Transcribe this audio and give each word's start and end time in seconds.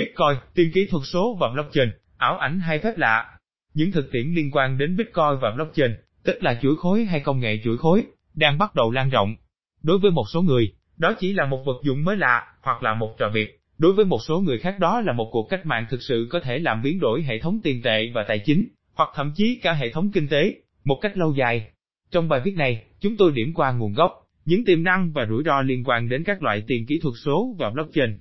Bitcoin, 0.00 0.38
tiền 0.54 0.70
kỹ 0.74 0.86
thuật 0.90 1.02
số 1.06 1.36
và 1.40 1.48
blockchain, 1.48 1.88
ảo 2.16 2.38
ảnh 2.38 2.60
hay 2.60 2.78
phép 2.78 2.98
lạ. 2.98 3.38
Những 3.74 3.92
thực 3.92 4.12
tiễn 4.12 4.32
liên 4.34 4.50
quan 4.50 4.78
đến 4.78 4.96
Bitcoin 4.96 5.38
và 5.40 5.50
blockchain, 5.50 5.90
tức 6.24 6.42
là 6.42 6.58
chuỗi 6.62 6.76
khối 6.76 7.04
hay 7.04 7.20
công 7.20 7.40
nghệ 7.40 7.60
chuỗi 7.64 7.78
khối, 7.78 8.02
đang 8.34 8.58
bắt 8.58 8.74
đầu 8.74 8.90
lan 8.90 9.10
rộng. 9.10 9.36
Đối 9.82 9.98
với 9.98 10.10
một 10.10 10.24
số 10.32 10.42
người, 10.42 10.72
đó 10.98 11.14
chỉ 11.20 11.32
là 11.32 11.46
một 11.46 11.62
vật 11.66 11.80
dụng 11.82 12.04
mới 12.04 12.16
lạ, 12.16 12.46
hoặc 12.62 12.82
là 12.82 12.94
một 12.94 13.14
trò 13.18 13.28
việc. 13.34 13.60
Đối 13.78 13.92
với 13.92 14.04
một 14.04 14.18
số 14.26 14.40
người 14.40 14.58
khác 14.58 14.78
đó 14.78 15.00
là 15.00 15.12
một 15.12 15.28
cuộc 15.32 15.46
cách 15.50 15.66
mạng 15.66 15.86
thực 15.90 16.02
sự 16.02 16.28
có 16.30 16.40
thể 16.40 16.58
làm 16.58 16.82
biến 16.82 17.00
đổi 17.00 17.22
hệ 17.22 17.38
thống 17.38 17.60
tiền 17.62 17.82
tệ 17.82 18.10
và 18.14 18.24
tài 18.28 18.38
chính, 18.38 18.68
hoặc 18.94 19.08
thậm 19.14 19.32
chí 19.36 19.60
cả 19.62 19.72
hệ 19.72 19.90
thống 19.90 20.10
kinh 20.12 20.28
tế, 20.28 20.54
một 20.84 20.98
cách 21.00 21.16
lâu 21.16 21.32
dài. 21.32 21.70
Trong 22.10 22.28
bài 22.28 22.40
viết 22.44 22.54
này, 22.56 22.84
chúng 23.00 23.16
tôi 23.16 23.32
điểm 23.32 23.54
qua 23.54 23.72
nguồn 23.72 23.92
gốc, 23.92 24.12
những 24.44 24.64
tiềm 24.64 24.82
năng 24.82 25.12
và 25.12 25.26
rủi 25.28 25.42
ro 25.44 25.62
liên 25.62 25.84
quan 25.84 26.08
đến 26.08 26.24
các 26.24 26.42
loại 26.42 26.62
tiền 26.66 26.86
kỹ 26.86 26.98
thuật 27.02 27.14
số 27.24 27.54
và 27.58 27.70
blockchain. 27.70 28.18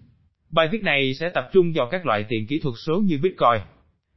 Bài 0.52 0.68
viết 0.72 0.84
này 0.84 1.14
sẽ 1.14 1.30
tập 1.30 1.50
trung 1.54 1.74
vào 1.76 1.88
các 1.92 2.06
loại 2.06 2.26
tiền 2.30 2.48
kỹ 2.48 2.60
thuật 2.60 2.76
số 2.86 3.02
như 3.06 3.20
Bitcoin. 3.24 3.62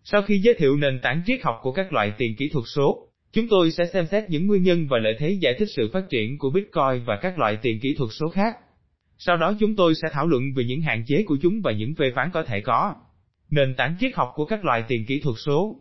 Sau 0.05 0.23
khi 0.23 0.39
giới 0.39 0.55
thiệu 0.55 0.77
nền 0.77 1.01
tảng 1.03 1.23
triết 1.27 1.43
học 1.43 1.59
của 1.63 1.73
các 1.73 1.93
loại 1.93 2.13
tiền 2.19 2.37
kỹ 2.37 2.49
thuật 2.49 2.65
số, 2.75 3.09
chúng 3.33 3.49
tôi 3.49 3.71
sẽ 3.71 3.85
xem 3.93 4.07
xét 4.07 4.31
những 4.31 4.47
nguyên 4.47 4.63
nhân 4.63 4.87
và 4.91 4.99
lợi 4.99 5.15
thế 5.19 5.31
giải 5.41 5.55
thích 5.59 5.69
sự 5.77 5.91
phát 5.93 6.05
triển 6.11 6.39
của 6.39 6.51
Bitcoin 6.51 7.05
và 7.05 7.19
các 7.23 7.39
loại 7.39 7.59
tiền 7.63 7.81
kỹ 7.81 7.95
thuật 7.95 8.11
số 8.13 8.29
khác. 8.29 8.57
Sau 9.19 9.37
đó 9.37 9.55
chúng 9.61 9.77
tôi 9.77 9.95
sẽ 9.95 10.09
thảo 10.13 10.27
luận 10.27 10.43
về 10.57 10.65
những 10.65 10.81
hạn 10.81 11.05
chế 11.07 11.23
của 11.27 11.37
chúng 11.43 11.61
và 11.65 11.73
những 11.73 11.95
phê 11.95 12.13
phán 12.15 12.31
có 12.33 12.43
thể 12.43 12.61
có. 12.61 12.95
Nền 13.51 13.75
tảng 13.75 13.97
triết 14.01 14.15
học 14.15 14.33
của 14.35 14.45
các 14.45 14.65
loại 14.65 14.85
tiền 14.89 15.05
kỹ 15.07 15.21
thuật 15.21 15.37
số 15.39 15.77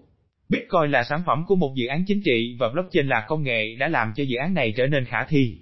Bitcoin 0.49 0.91
là 0.91 1.03
sản 1.03 1.23
phẩm 1.25 1.43
của 1.47 1.55
một 1.55 1.73
dự 1.75 1.87
án 1.87 2.03
chính 2.07 2.21
trị 2.25 2.55
và 2.59 2.69
blockchain 2.69 3.07
là 3.07 3.25
công 3.27 3.43
nghệ 3.43 3.75
đã 3.75 3.87
làm 3.87 4.13
cho 4.15 4.23
dự 4.23 4.37
án 4.37 4.53
này 4.53 4.73
trở 4.77 4.87
nên 4.87 5.05
khả 5.05 5.25
thi. 5.29 5.57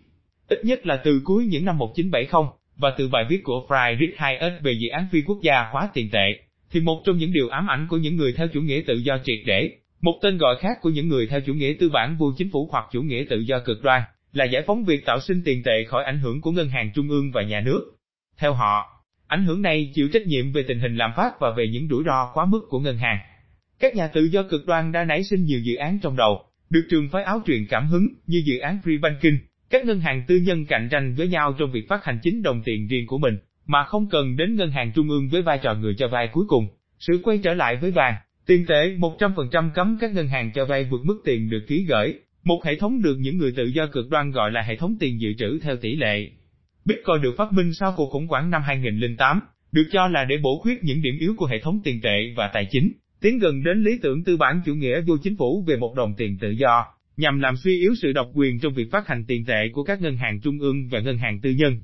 Ít 0.47 0.65
nhất 0.65 0.85
là 0.85 1.01
từ 1.03 1.21
cuối 1.23 1.45
những 1.45 1.65
năm 1.65 1.77
1970, 1.77 2.58
và 2.79 2.93
từ 2.97 3.07
bài 3.07 3.25
viết 3.29 3.43
của 3.43 3.65
Friedrich 3.67 4.13
Hayek 4.17 4.53
về 4.61 4.71
dự 4.71 4.89
án 4.89 5.07
phi 5.11 5.21
quốc 5.21 5.37
gia 5.43 5.69
hóa 5.71 5.89
tiền 5.93 6.09
tệ, 6.11 6.39
thì 6.71 6.79
một 6.79 7.01
trong 7.05 7.17
những 7.17 7.33
điều 7.33 7.49
ám 7.49 7.67
ảnh 7.67 7.87
của 7.89 7.97
những 7.97 8.15
người 8.15 8.33
theo 8.33 8.47
chủ 8.47 8.61
nghĩa 8.61 8.81
tự 8.87 8.93
do 8.93 9.17
triệt 9.23 9.39
để, 9.45 9.71
một 10.01 10.19
tên 10.21 10.37
gọi 10.37 10.55
khác 10.59 10.77
của 10.81 10.89
những 10.89 11.07
người 11.07 11.27
theo 11.27 11.41
chủ 11.41 11.53
nghĩa 11.53 11.73
tư 11.79 11.89
bản 11.89 12.17
vô 12.17 12.31
chính 12.37 12.49
phủ 12.51 12.69
hoặc 12.71 12.85
chủ 12.91 13.01
nghĩa 13.01 13.25
tự 13.29 13.39
do 13.39 13.59
cực 13.59 13.83
đoan, 13.83 14.01
là 14.33 14.45
giải 14.45 14.63
phóng 14.67 14.83
việc 14.83 15.05
tạo 15.05 15.19
sinh 15.19 15.41
tiền 15.45 15.63
tệ 15.63 15.83
khỏi 15.83 16.03
ảnh 16.03 16.19
hưởng 16.19 16.41
của 16.41 16.51
ngân 16.51 16.69
hàng 16.69 16.91
trung 16.95 17.09
ương 17.09 17.31
và 17.31 17.43
nhà 17.43 17.61
nước. 17.61 17.95
Theo 18.37 18.53
họ, 18.53 19.03
ảnh 19.27 19.45
hưởng 19.45 19.61
này 19.61 19.91
chịu 19.93 20.09
trách 20.13 20.25
nhiệm 20.25 20.51
về 20.51 20.63
tình 20.67 20.79
hình 20.79 20.95
lạm 20.95 21.11
phát 21.15 21.39
và 21.39 21.51
về 21.57 21.67
những 21.67 21.87
rủi 21.89 22.03
ro 22.05 22.31
quá 22.33 22.45
mức 22.45 22.61
của 22.69 22.79
ngân 22.79 22.97
hàng. 22.97 23.17
Các 23.79 23.95
nhà 23.95 24.07
tự 24.07 24.23
do 24.23 24.43
cực 24.43 24.65
đoan 24.65 24.91
đã 24.91 25.03
nảy 25.03 25.23
sinh 25.23 25.43
nhiều 25.43 25.59
dự 25.59 25.75
án 25.75 25.99
trong 25.99 26.15
đầu, 26.15 26.45
được 26.69 26.87
trường 26.89 27.09
phái 27.09 27.23
áo 27.23 27.41
truyền 27.45 27.65
cảm 27.69 27.87
hứng 27.87 28.07
như 28.27 28.41
dự 28.45 28.57
án 28.59 28.79
Free 28.83 29.01
Banking, 29.01 29.37
các 29.69 29.85
ngân 29.85 29.99
hàng 29.99 30.23
tư 30.27 30.37
nhân 30.37 30.65
cạnh 30.65 30.87
tranh 30.91 31.15
với 31.17 31.27
nhau 31.27 31.55
trong 31.59 31.71
việc 31.71 31.87
phát 31.87 32.05
hành 32.05 32.19
chính 32.23 32.41
đồng 32.41 32.61
tiền 32.65 32.87
riêng 32.87 33.07
của 33.07 33.17
mình, 33.17 33.37
mà 33.65 33.83
không 33.83 34.09
cần 34.09 34.37
đến 34.37 34.55
ngân 34.55 34.71
hàng 34.71 34.91
trung 34.95 35.09
ương 35.09 35.29
với 35.29 35.41
vai 35.41 35.59
trò 35.63 35.73
người 35.73 35.95
cho 35.97 36.07
vay 36.07 36.29
cuối 36.31 36.45
cùng. 36.47 36.67
Sự 36.99 37.19
quay 37.23 37.37
trở 37.43 37.53
lại 37.53 37.75
với 37.75 37.91
vàng, 37.91 38.15
tiền 38.45 38.65
tệ 38.67 38.95
100% 38.97 39.69
cấm 39.73 39.97
các 40.01 40.11
ngân 40.11 40.27
hàng 40.27 40.51
cho 40.55 40.65
vay 40.65 40.83
vượt 40.83 41.01
mức 41.03 41.21
tiền 41.25 41.49
được 41.49 41.65
ký 41.67 41.85
gửi, 41.89 42.13
một 42.43 42.65
hệ 42.65 42.75
thống 42.75 43.01
được 43.01 43.17
những 43.19 43.37
người 43.37 43.51
tự 43.51 43.65
do 43.65 43.87
cực 43.87 44.09
đoan 44.09 44.31
gọi 44.31 44.51
là 44.51 44.61
hệ 44.61 44.75
thống 44.75 44.95
tiền 44.99 45.19
dự 45.19 45.33
trữ 45.33 45.59
theo 45.59 45.75
tỷ 45.75 45.95
lệ. 45.95 46.29
Bitcoin 46.85 47.21
được 47.21 47.33
phát 47.37 47.51
minh 47.51 47.73
sau 47.73 47.93
cuộc 47.97 48.09
khủng 48.09 48.27
hoảng 48.27 48.49
năm 48.49 48.61
2008, 48.65 49.39
được 49.71 49.89
cho 49.91 50.07
là 50.07 50.25
để 50.25 50.37
bổ 50.43 50.59
khuyết 50.59 50.83
những 50.83 51.01
điểm 51.01 51.17
yếu 51.19 51.33
của 51.37 51.45
hệ 51.45 51.59
thống 51.59 51.81
tiền 51.83 52.01
tệ 52.01 52.33
và 52.35 52.49
tài 52.53 52.67
chính, 52.71 52.91
tiến 53.21 53.39
gần 53.39 53.63
đến 53.63 53.83
lý 53.83 53.99
tưởng 54.01 54.23
tư 54.23 54.37
bản 54.37 54.61
chủ 54.65 54.75
nghĩa 54.75 55.01
vô 55.01 55.17
chính 55.23 55.37
phủ 55.37 55.63
về 55.67 55.75
một 55.75 55.93
đồng 55.95 56.13
tiền 56.17 56.37
tự 56.41 56.49
do, 56.49 56.85
nhằm 57.19 57.39
làm 57.39 57.55
suy 57.57 57.79
yếu 57.79 57.95
sự 58.01 58.11
độc 58.11 58.27
quyền 58.33 58.59
trong 58.59 58.73
việc 58.73 58.91
phát 58.91 59.07
hành 59.07 59.25
tiền 59.27 59.45
tệ 59.45 59.69
của 59.73 59.83
các 59.83 60.01
ngân 60.01 60.17
hàng 60.17 60.39
trung 60.41 60.59
ương 60.59 60.87
và 60.91 60.99
ngân 60.99 61.17
hàng 61.17 61.39
tư 61.41 61.49
nhân. 61.49 61.79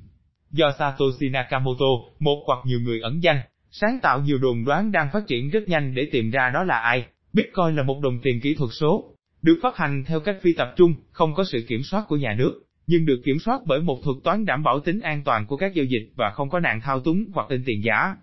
Do 0.52 0.72
Satoshi 0.80 1.30
Nakamoto, 1.30 1.86
một 2.20 2.44
hoặc 2.48 2.60
nhiều 2.66 2.80
người 2.80 3.00
ẩn 3.02 3.24
danh, 3.24 3.40
sáng 3.72 4.00
tạo 4.02 4.22
nhiều 4.22 4.38
đồn 4.38 4.66
đoán 4.66 4.92
đang 4.92 5.10
phát 5.14 5.28
triển 5.28 5.50
rất 5.50 5.68
nhanh 5.68 5.96
để 5.96 6.10
tìm 6.12 6.32
ra 6.32 6.52
đó 6.54 6.64
là 6.64 6.80
ai. 6.80 7.06
Bitcoin 7.34 7.76
là 7.76 7.84
một 7.84 8.00
đồng 8.04 8.20
tiền 8.24 8.40
kỹ 8.42 8.56
thuật 8.56 8.70
số, 8.74 9.16
được 9.42 9.60
phát 9.64 9.78
hành 9.78 10.04
theo 10.08 10.20
cách 10.20 10.38
phi 10.42 10.54
tập 10.54 10.74
trung, 10.78 10.94
không 11.12 11.34
có 11.34 11.44
sự 11.44 11.66
kiểm 11.68 11.84
soát 11.84 12.06
của 12.08 12.16
nhà 12.16 12.36
nước, 12.38 12.62
nhưng 12.88 13.06
được 13.06 13.22
kiểm 13.26 13.40
soát 13.40 13.62
bởi 13.66 13.82
một 13.82 14.00
thuật 14.04 14.18
toán 14.24 14.46
đảm 14.46 14.64
bảo 14.64 14.80
tính 14.80 15.00
an 15.00 15.22
toàn 15.26 15.46
của 15.46 15.58
các 15.58 15.74
giao 15.74 15.86
dịch 15.86 16.10
và 16.16 16.30
không 16.30 16.50
có 16.50 16.60
nạn 16.60 16.82
thao 16.82 17.00
túng 17.00 17.26
hoặc 17.34 17.50
in 17.50 17.64
tiền 17.66 17.84
giả. 17.84 18.16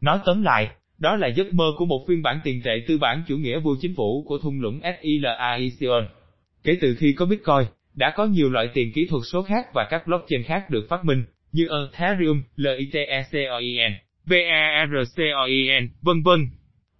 Nói 0.00 0.18
tóm 0.24 0.42
lại, 0.42 0.70
đó 0.98 1.16
là 1.16 1.28
giấc 1.28 1.54
mơ 1.54 1.64
của 1.78 1.86
một 1.86 2.04
phiên 2.08 2.22
bản 2.22 2.40
tiền 2.44 2.60
tệ 2.64 2.84
tư 2.88 2.98
bản 2.98 3.22
chủ 3.28 3.36
nghĩa 3.36 3.60
vô 3.60 3.76
chính 3.80 3.94
phủ 3.94 4.24
của 4.28 4.38
thung 4.38 4.60
lũng 4.60 4.80
SILAICON. 5.02 6.06
Kể 6.66 6.78
từ 6.80 6.94
khi 6.98 7.12
có 7.12 7.26
Bitcoin, 7.26 7.66
đã 7.94 8.12
có 8.16 8.26
nhiều 8.26 8.50
loại 8.50 8.68
tiền 8.74 8.92
kỹ 8.92 9.06
thuật 9.06 9.22
số 9.32 9.42
khác 9.42 9.66
và 9.74 9.86
các 9.90 10.06
blockchain 10.06 10.42
khác 10.42 10.70
được 10.70 10.86
phát 10.88 11.04
minh, 11.04 11.24
như 11.52 11.68
Ethereum, 11.68 12.42
LITECOIN, 12.56 13.92
VARCOIN, 14.26 15.88
vân 16.02 16.22
vân. 16.22 16.48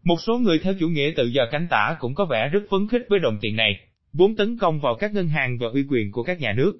Một 0.04 0.16
số 0.26 0.38
người 0.38 0.58
theo 0.58 0.74
chủ 0.80 0.88
nghĩa 0.88 1.12
tự 1.16 1.26
do 1.26 1.42
cánh 1.52 1.66
tả 1.70 1.96
cũng 2.00 2.14
có 2.14 2.24
vẻ 2.24 2.48
rất 2.48 2.60
phấn 2.70 2.88
khích 2.88 3.02
với 3.08 3.18
đồng 3.18 3.38
tiền 3.40 3.56
này, 3.56 3.80
vốn 4.12 4.36
tấn 4.36 4.58
công 4.58 4.80
vào 4.80 4.94
các 4.94 5.12
ngân 5.12 5.28
hàng 5.28 5.58
và 5.58 5.68
uy 5.68 5.84
quyền 5.90 6.12
của 6.12 6.22
các 6.22 6.40
nhà 6.40 6.52
nước. 6.52 6.72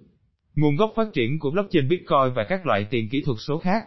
Nguồn 0.57 0.77
gốc 0.77 0.93
phát 0.97 1.07
triển 1.15 1.39
của 1.39 1.51
blockchain 1.51 1.89
Bitcoin 1.89 2.35
và 2.35 2.45
các 2.45 2.67
loại 2.67 2.87
tiền 2.91 3.09
kỹ 3.09 3.23
thuật 3.27 3.39
số 3.41 3.59
khác. 3.59 3.85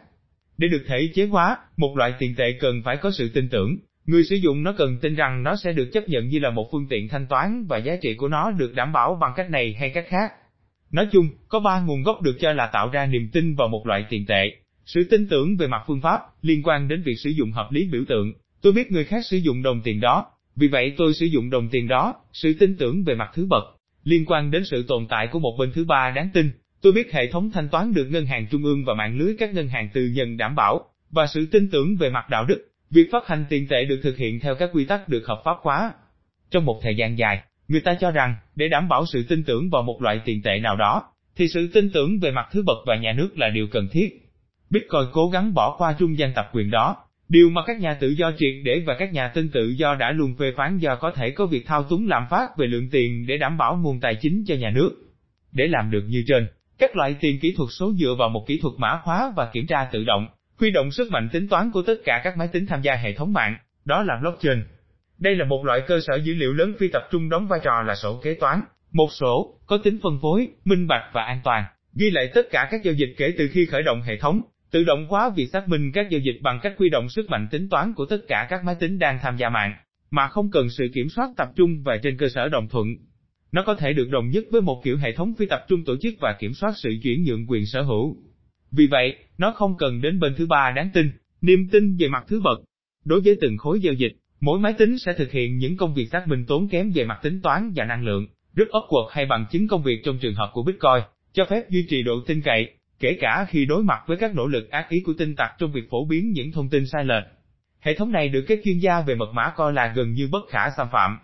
Để 0.58 0.68
được 0.68 0.84
thể 0.88 1.10
chế 1.14 1.26
hóa, 1.26 1.58
một 1.78 1.98
loại 1.98 2.14
tiền 2.20 2.36
tệ 2.38 2.52
cần 2.60 2.82
phải 2.86 2.98
có 2.98 3.12
sự 3.12 3.30
tin 3.34 3.50
tưởng, 3.50 3.78
Người 4.10 4.24
sử 4.24 4.36
dụng 4.36 4.64
nó 4.64 4.74
cần 4.78 4.98
tin 5.02 5.16
rằng 5.16 5.44
nó 5.44 5.56
sẽ 5.56 5.74
được 5.74 5.90
chấp 5.94 6.10
nhận 6.10 6.28
như 6.28 6.40
là 6.40 6.50
một 6.50 6.70
phương 6.72 6.88
tiện 6.90 7.08
thanh 7.08 7.28
toán 7.28 7.66
và 7.68 7.78
giá 7.78 7.96
trị 8.02 8.14
của 8.14 8.28
nó 8.28 8.52
được 8.52 8.76
đảm 8.76 8.94
bảo 8.94 9.18
bằng 9.22 9.34
cách 9.36 9.50
này 9.50 9.76
hay 9.80 9.90
cách 9.90 10.06
khác. 10.08 10.32
Nói 10.92 11.08
chung, 11.12 11.28
có 11.48 11.60
ba 11.60 11.80
nguồn 11.80 12.04
gốc 12.04 12.22
được 12.22 12.38
cho 12.40 12.54
là 12.54 12.70
tạo 12.74 12.90
ra 12.90 13.06
niềm 13.06 13.30
tin 13.34 13.56
vào 13.56 13.68
một 13.68 13.88
loại 13.88 14.06
tiền 14.10 14.26
tệ. 14.28 14.52
Sự 14.86 15.08
tin 15.10 15.28
tưởng 15.28 15.58
về 15.58 15.68
mặt 15.68 15.82
phương 15.88 16.02
pháp, 16.02 16.20
liên 16.42 16.64
quan 16.64 16.88
đến 16.88 17.02
việc 17.02 17.16
sử 17.24 17.30
dụng 17.30 17.52
hợp 17.52 17.68
lý 17.72 17.90
biểu 17.92 18.04
tượng. 18.08 18.34
Tôi 18.62 18.74
biết 18.74 18.92
người 18.92 19.06
khác 19.06 19.26
sử 19.26 19.38
dụng 19.38 19.64
đồng 19.64 19.82
tiền 19.84 20.00
đó, 20.00 20.26
vì 20.56 20.68
vậy 20.68 20.94
tôi 20.98 21.14
sử 21.14 21.26
dụng 21.26 21.50
đồng 21.50 21.70
tiền 21.72 21.88
đó, 21.88 22.16
sự 22.34 22.54
tin 22.60 22.78
tưởng 22.78 23.04
về 23.04 23.16
mặt 23.16 23.30
thứ 23.34 23.46
bậc, 23.46 23.64
liên 24.04 24.26
quan 24.26 24.52
đến 24.52 24.66
sự 24.66 24.86
tồn 24.88 25.08
tại 25.10 25.28
của 25.32 25.40
một 25.40 25.56
bên 25.60 25.72
thứ 25.74 25.86
ba 25.86 26.14
đáng 26.16 26.30
tin. 26.34 26.52
Tôi 26.82 26.94
biết 26.94 27.14
hệ 27.14 27.32
thống 27.32 27.52
thanh 27.52 27.70
toán 27.70 27.94
được 27.94 28.06
ngân 28.06 28.26
hàng 28.26 28.48
trung 28.52 28.64
ương 28.64 28.86
và 28.86 28.94
mạng 28.94 29.18
lưới 29.18 29.36
các 29.40 29.54
ngân 29.54 29.68
hàng 29.68 29.90
tư 29.94 30.08
nhân 30.16 30.38
đảm 30.38 30.56
bảo, 30.56 30.86
và 31.12 31.28
sự 31.28 31.46
tin 31.52 31.70
tưởng 31.70 31.96
về 31.96 32.10
mặt 32.10 32.30
đạo 32.30 32.46
đức. 32.46 32.69
Việc 32.92 33.10
phát 33.12 33.28
hành 33.28 33.46
tiền 33.50 33.68
tệ 33.70 33.86
được 33.86 34.00
thực 34.04 34.18
hiện 34.18 34.40
theo 34.40 34.56
các 34.56 34.70
quy 34.74 34.86
tắc 34.86 35.10
được 35.10 35.28
hợp 35.28 35.42
pháp 35.46 35.58
hóa. 35.62 35.94
Trong 36.52 36.66
một 36.66 36.80
thời 36.84 36.96
gian 36.96 37.18
dài, 37.18 37.44
người 37.68 37.82
ta 37.82 37.98
cho 38.00 38.12
rằng, 38.12 38.36
để 38.56 38.68
đảm 38.68 38.90
bảo 38.90 39.06
sự 39.06 39.26
tin 39.30 39.44
tưởng 39.44 39.70
vào 39.70 39.84
một 39.84 40.02
loại 40.02 40.22
tiền 40.26 40.42
tệ 40.44 40.60
nào 40.60 40.76
đó, 40.76 41.04
thì 41.36 41.48
sự 41.48 41.70
tin 41.74 41.90
tưởng 41.92 42.20
về 42.20 42.32
mặt 42.32 42.48
thứ 42.52 42.64
bậc 42.66 42.78
và 42.88 42.96
nhà 42.96 43.14
nước 43.14 43.38
là 43.38 43.50
điều 43.50 43.68
cần 43.68 43.88
thiết. 43.92 44.10
Bitcoin 44.70 45.02
cố 45.12 45.30
gắng 45.30 45.54
bỏ 45.54 45.76
qua 45.78 45.96
trung 46.00 46.18
gian 46.18 46.34
tập 46.36 46.50
quyền 46.54 46.72
đó, 46.72 46.96
điều 47.30 47.50
mà 47.50 47.62
các 47.68 47.80
nhà 47.80 47.94
tự 47.94 48.10
do 48.10 48.32
triệt 48.38 48.54
để 48.64 48.84
và 48.86 48.96
các 49.00 49.14
nhà 49.14 49.28
tin 49.28 49.50
tự 49.52 49.70
do 49.70 49.96
đã 49.96 50.12
luôn 50.12 50.36
phê 50.40 50.52
phán 50.58 50.78
do 50.78 50.96
có 50.96 51.12
thể 51.12 51.32
có 51.32 51.46
việc 51.46 51.66
thao 51.66 51.84
túng 51.84 52.08
lạm 52.08 52.24
phát 52.30 52.58
về 52.58 52.68
lượng 52.68 52.90
tiền 52.92 53.26
để 53.28 53.38
đảm 53.38 53.58
bảo 53.58 53.78
nguồn 53.78 54.00
tài 54.00 54.16
chính 54.22 54.44
cho 54.48 54.56
nhà 54.56 54.70
nước. 54.70 54.96
Để 55.52 55.68
làm 55.68 55.92
được 55.92 56.04
như 56.08 56.24
trên, 56.28 56.48
các 56.78 56.96
loại 56.96 57.16
tiền 57.20 57.40
kỹ 57.40 57.54
thuật 57.58 57.70
số 57.72 57.94
dựa 57.94 58.16
vào 58.20 58.30
một 58.30 58.46
kỹ 58.48 58.60
thuật 58.62 58.74
mã 58.78 59.00
hóa 59.04 59.34
và 59.36 59.50
kiểm 59.54 59.68
tra 59.68 59.88
tự 59.92 60.04
động, 60.04 60.28
Huy 60.60 60.72
động 60.72 60.92
sức 60.92 61.12
mạnh 61.12 61.30
tính 61.32 61.48
toán 61.48 61.72
của 61.72 61.82
tất 61.82 61.96
cả 62.06 62.22
các 62.24 62.38
máy 62.38 62.48
tính 62.48 62.66
tham 62.66 62.82
gia 62.82 62.96
hệ 62.96 63.14
thống 63.14 63.34
mạng, 63.34 63.58
đó 63.86 64.04
là 64.04 64.18
blockchain. 64.22 64.64
Đây 65.18 65.36
là 65.36 65.46
một 65.46 65.66
loại 65.66 65.82
cơ 65.88 66.00
sở 66.00 66.16
dữ 66.16 66.34
liệu 66.34 66.54
lớn 66.54 66.74
phi 66.80 66.88
tập 66.88 67.04
trung 67.12 67.30
đóng 67.30 67.48
vai 67.48 67.60
trò 67.64 67.82
là 67.82 67.96
sổ 67.96 68.20
kế 68.24 68.34
toán, 68.34 68.62
một 68.92 69.08
sổ, 69.12 69.60
có 69.66 69.78
tính 69.84 70.00
phân 70.04 70.20
phối, 70.22 70.48
minh 70.66 70.88
bạch 70.88 71.04
và 71.14 71.24
an 71.24 71.42
toàn, 71.44 71.64
ghi 71.94 72.10
lại 72.10 72.32
tất 72.34 72.48
cả 72.52 72.68
các 72.72 72.84
giao 72.84 72.94
dịch 72.94 73.14
kể 73.18 73.34
từ 73.38 73.48
khi 73.52 73.66
khởi 73.66 73.84
động 73.84 74.02
hệ 74.02 74.18
thống, 74.18 74.42
tự 74.72 74.84
động 74.84 75.08
hóa 75.10 75.30
việc 75.36 75.48
xác 75.54 75.68
minh 75.68 75.92
các 75.92 76.10
giao 76.10 76.20
dịch 76.20 76.40
bằng 76.42 76.60
cách 76.64 76.74
huy 76.78 76.90
động 76.90 77.10
sức 77.10 77.30
mạnh 77.30 77.48
tính 77.52 77.70
toán 77.70 77.94
của 77.94 78.06
tất 78.06 78.20
cả 78.28 78.48
các 78.50 78.64
máy 78.64 78.76
tính 78.80 79.00
đang 79.00 79.20
tham 79.22 79.38
gia 79.38 79.50
mạng, 79.50 79.74
mà 80.12 80.28
không 80.28 80.52
cần 80.52 80.70
sự 80.70 80.88
kiểm 80.94 81.10
soát 81.10 81.30
tập 81.38 81.50
trung 81.56 81.84
và 81.84 81.98
trên 82.04 82.18
cơ 82.18 82.30
sở 82.30 82.50
đồng 82.50 82.68
thuận. 82.70 82.88
Nó 83.52 83.64
có 83.66 83.76
thể 83.76 83.94
được 83.94 84.10
đồng 84.10 84.30
nhất 84.30 84.44
với 84.52 84.62
một 84.62 84.82
kiểu 84.84 84.98
hệ 84.98 85.12
thống 85.12 85.34
phi 85.38 85.46
tập 85.46 85.66
trung 85.68 85.86
tổ 85.86 85.96
chức 86.02 86.14
và 86.20 86.36
kiểm 86.40 86.54
soát 86.54 86.74
sự 86.76 86.90
chuyển 87.04 87.24
nhượng 87.24 87.46
quyền 87.48 87.66
sở 87.66 87.82
hữu. 87.82 88.18
Vì 88.72 88.88
vậy, 88.88 89.16
nó 89.38 89.52
không 89.52 89.78
cần 89.78 90.02
đến 90.02 90.20
bên 90.20 90.36
thứ 90.38 90.46
ba 90.46 90.72
đáng 90.72 90.90
tin, 90.94 91.12
niềm 91.42 91.68
tin 91.72 91.96
về 92.00 92.08
mặt 92.08 92.26
thứ 92.28 92.42
bậc. 92.42 92.60
Đối 93.06 93.22
với 93.22 93.38
từng 93.42 93.58
khối 93.58 93.80
giao 93.80 93.94
dịch, 93.94 94.14
mỗi 94.40 94.60
máy 94.60 94.74
tính 94.74 94.98
sẽ 95.00 95.14
thực 95.14 95.32
hiện 95.32 95.58
những 95.58 95.78
công 95.78 95.94
việc 95.94 96.08
xác 96.12 96.28
minh 96.28 96.46
tốn 96.46 96.70
kém 96.70 96.92
về 96.92 97.06
mặt 97.06 97.20
tính 97.24 97.42
toán 97.42 97.72
và 97.76 97.86
năng 97.86 98.06
lượng, 98.06 98.28
rất 98.56 98.68
awkward 98.72 99.08
hay 99.12 99.26
bằng 99.26 99.46
chứng 99.52 99.68
công 99.68 99.84
việc 99.84 100.02
trong 100.06 100.18
trường 100.18 100.36
hợp 100.36 100.50
của 100.54 100.64
Bitcoin, 100.64 101.04
cho 101.34 101.46
phép 101.46 101.70
duy 101.70 101.86
trì 101.90 102.04
độ 102.04 102.14
tin 102.28 102.42
cậy, 102.42 102.74
kể 103.00 103.18
cả 103.20 103.46
khi 103.50 103.66
đối 103.66 103.84
mặt 103.84 104.00
với 104.08 104.18
các 104.18 104.36
nỗ 104.36 104.48
lực 104.48 104.72
ác 104.72 104.90
ý 104.90 105.00
của 105.06 105.14
tin 105.18 105.36
tặc 105.36 105.52
trong 105.60 105.72
việc 105.72 105.90
phổ 105.90 106.06
biến 106.06 106.32
những 106.32 106.52
thông 106.52 106.70
tin 106.70 106.86
sai 106.86 107.06
lệch. 107.06 107.24
Hệ 107.80 107.96
thống 107.96 108.12
này 108.12 108.30
được 108.30 108.46
các 108.48 108.60
chuyên 108.64 108.78
gia 108.80 109.02
về 109.02 109.16
mật 109.16 109.30
mã 109.34 109.50
coi 109.56 109.74
là 109.74 109.94
gần 109.96 110.14
như 110.14 110.28
bất 110.32 110.50
khả 110.50 110.70
xâm 110.78 110.88
phạm. 110.92 111.20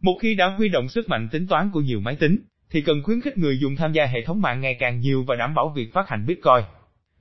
Một 0.00 0.18
khi 0.22 0.34
đã 0.34 0.46
huy 0.46 0.68
động 0.68 0.88
sức 0.88 1.08
mạnh 1.08 1.28
tính 1.32 1.46
toán 1.46 1.70
của 1.72 1.80
nhiều 1.80 2.00
máy 2.00 2.16
tính, 2.16 2.38
thì 2.70 2.80
cần 2.80 3.02
khuyến 3.02 3.20
khích 3.20 3.38
người 3.38 3.58
dùng 3.58 3.76
tham 3.76 3.92
gia 3.92 4.06
hệ 4.06 4.24
thống 4.24 4.40
mạng 4.40 4.60
ngày 4.60 4.76
càng 4.78 5.00
nhiều 5.00 5.24
và 5.24 5.36
đảm 5.36 5.54
bảo 5.54 5.72
việc 5.76 5.92
phát 5.92 6.08
hành 6.08 6.26
Bitcoin. 6.26 6.64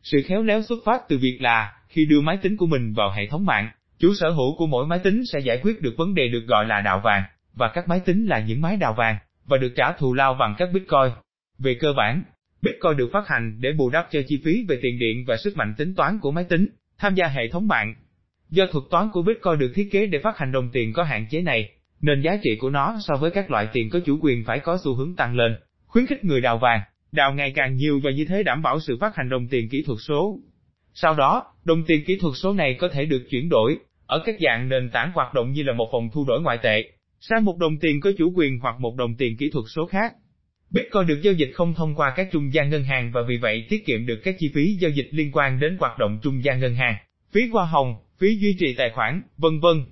Sự 0.05 0.21
khéo 0.25 0.43
léo 0.43 0.61
xuất 0.61 0.79
phát 0.85 1.01
từ 1.09 1.17
việc 1.17 1.37
là, 1.41 1.73
khi 1.89 2.05
đưa 2.05 2.21
máy 2.21 2.37
tính 2.41 2.57
của 2.57 2.65
mình 2.65 2.93
vào 2.93 3.11
hệ 3.11 3.27
thống 3.27 3.45
mạng, 3.45 3.69
chủ 3.99 4.13
sở 4.19 4.29
hữu 4.29 4.57
của 4.57 4.67
mỗi 4.67 4.87
máy 4.87 4.99
tính 4.99 5.21
sẽ 5.33 5.39
giải 5.39 5.59
quyết 5.63 5.81
được 5.81 5.93
vấn 5.97 6.15
đề 6.15 6.27
được 6.27 6.43
gọi 6.47 6.65
là 6.65 6.81
đạo 6.81 7.01
vàng, 7.03 7.23
và 7.53 7.71
các 7.73 7.87
máy 7.87 7.99
tính 7.99 8.25
là 8.25 8.39
những 8.39 8.61
máy 8.61 8.77
đào 8.77 8.93
vàng, 8.93 9.17
và 9.45 9.57
được 9.57 9.73
trả 9.75 9.91
thù 9.91 10.13
lao 10.13 10.33
bằng 10.33 10.55
các 10.57 10.69
Bitcoin. 10.73 11.11
Về 11.59 11.77
cơ 11.79 11.93
bản, 11.93 12.23
Bitcoin 12.61 12.97
được 12.97 13.09
phát 13.13 13.27
hành 13.27 13.57
để 13.59 13.71
bù 13.71 13.89
đắp 13.89 14.07
cho 14.11 14.21
chi 14.27 14.41
phí 14.45 14.65
về 14.67 14.79
tiền 14.81 14.99
điện 14.99 15.23
và 15.27 15.37
sức 15.37 15.57
mạnh 15.57 15.73
tính 15.77 15.95
toán 15.95 16.19
của 16.19 16.31
máy 16.31 16.43
tính, 16.43 16.67
tham 16.99 17.15
gia 17.15 17.27
hệ 17.27 17.47
thống 17.47 17.67
mạng. 17.67 17.95
Do 18.49 18.65
thuật 18.71 18.83
toán 18.91 19.09
của 19.13 19.21
Bitcoin 19.21 19.59
được 19.59 19.71
thiết 19.75 19.89
kế 19.91 20.05
để 20.05 20.19
phát 20.19 20.37
hành 20.37 20.51
đồng 20.51 20.69
tiền 20.73 20.93
có 20.93 21.03
hạn 21.03 21.25
chế 21.29 21.41
này, 21.41 21.69
nên 22.01 22.21
giá 22.21 22.37
trị 22.43 22.57
của 22.59 22.69
nó 22.69 22.97
so 23.07 23.15
với 23.15 23.31
các 23.31 23.51
loại 23.51 23.67
tiền 23.73 23.89
có 23.89 23.99
chủ 24.05 24.19
quyền 24.21 24.43
phải 24.43 24.59
có 24.59 24.77
xu 24.83 24.95
hướng 24.95 25.15
tăng 25.15 25.35
lên, 25.35 25.55
khuyến 25.87 26.05
khích 26.05 26.23
người 26.23 26.41
đào 26.41 26.57
vàng, 26.57 26.81
đào 27.11 27.33
ngày 27.33 27.51
càng 27.55 27.75
nhiều 27.75 27.99
và 28.03 28.11
như 28.11 28.25
thế 28.25 28.43
đảm 28.43 28.61
bảo 28.61 28.79
sự 28.79 28.97
phát 29.01 29.15
hành 29.15 29.29
đồng 29.29 29.47
tiền 29.47 29.69
kỹ 29.69 29.83
thuật 29.85 29.99
số. 30.01 30.39
Sau 30.93 31.13
đó, 31.13 31.43
đồng 31.65 31.83
tiền 31.87 32.03
kỹ 32.05 32.17
thuật 32.21 32.33
số 32.37 32.53
này 32.53 32.73
có 32.79 32.87
thể 32.87 33.05
được 33.05 33.23
chuyển 33.29 33.49
đổi, 33.49 33.77
ở 34.05 34.23
các 34.25 34.35
dạng 34.39 34.69
nền 34.69 34.89
tảng 34.89 35.11
hoạt 35.11 35.33
động 35.33 35.51
như 35.51 35.63
là 35.63 35.73
một 35.73 35.89
phòng 35.91 36.09
thu 36.13 36.25
đổi 36.27 36.41
ngoại 36.41 36.57
tệ, 36.63 36.83
sang 37.19 37.45
một 37.45 37.57
đồng 37.57 37.77
tiền 37.77 38.01
có 38.01 38.11
chủ 38.17 38.31
quyền 38.35 38.59
hoặc 38.59 38.75
một 38.79 38.95
đồng 38.95 39.15
tiền 39.15 39.37
kỹ 39.37 39.49
thuật 39.49 39.65
số 39.75 39.85
khác. 39.85 40.13
Bitcoin 40.71 41.07
được 41.07 41.21
giao 41.21 41.33
dịch 41.33 41.51
không 41.53 41.73
thông 41.73 41.95
qua 41.95 42.13
các 42.15 42.29
trung 42.31 42.53
gian 42.53 42.69
ngân 42.69 42.83
hàng 42.83 43.11
và 43.11 43.21
vì 43.27 43.37
vậy 43.37 43.65
tiết 43.69 43.85
kiệm 43.85 44.05
được 44.05 44.19
các 44.23 44.35
chi 44.39 44.51
phí 44.53 44.77
giao 44.79 44.91
dịch 44.91 45.07
liên 45.11 45.31
quan 45.33 45.59
đến 45.59 45.77
hoạt 45.79 45.99
động 45.99 46.19
trung 46.23 46.43
gian 46.43 46.59
ngân 46.59 46.75
hàng, 46.75 46.95
phí 47.31 47.41
hoa 47.47 47.65
hồng, 47.65 47.95
phí 48.19 48.35
duy 48.35 48.55
trì 48.59 48.73
tài 48.73 48.89
khoản, 48.89 49.21
vân 49.37 49.59
vân. 49.59 49.85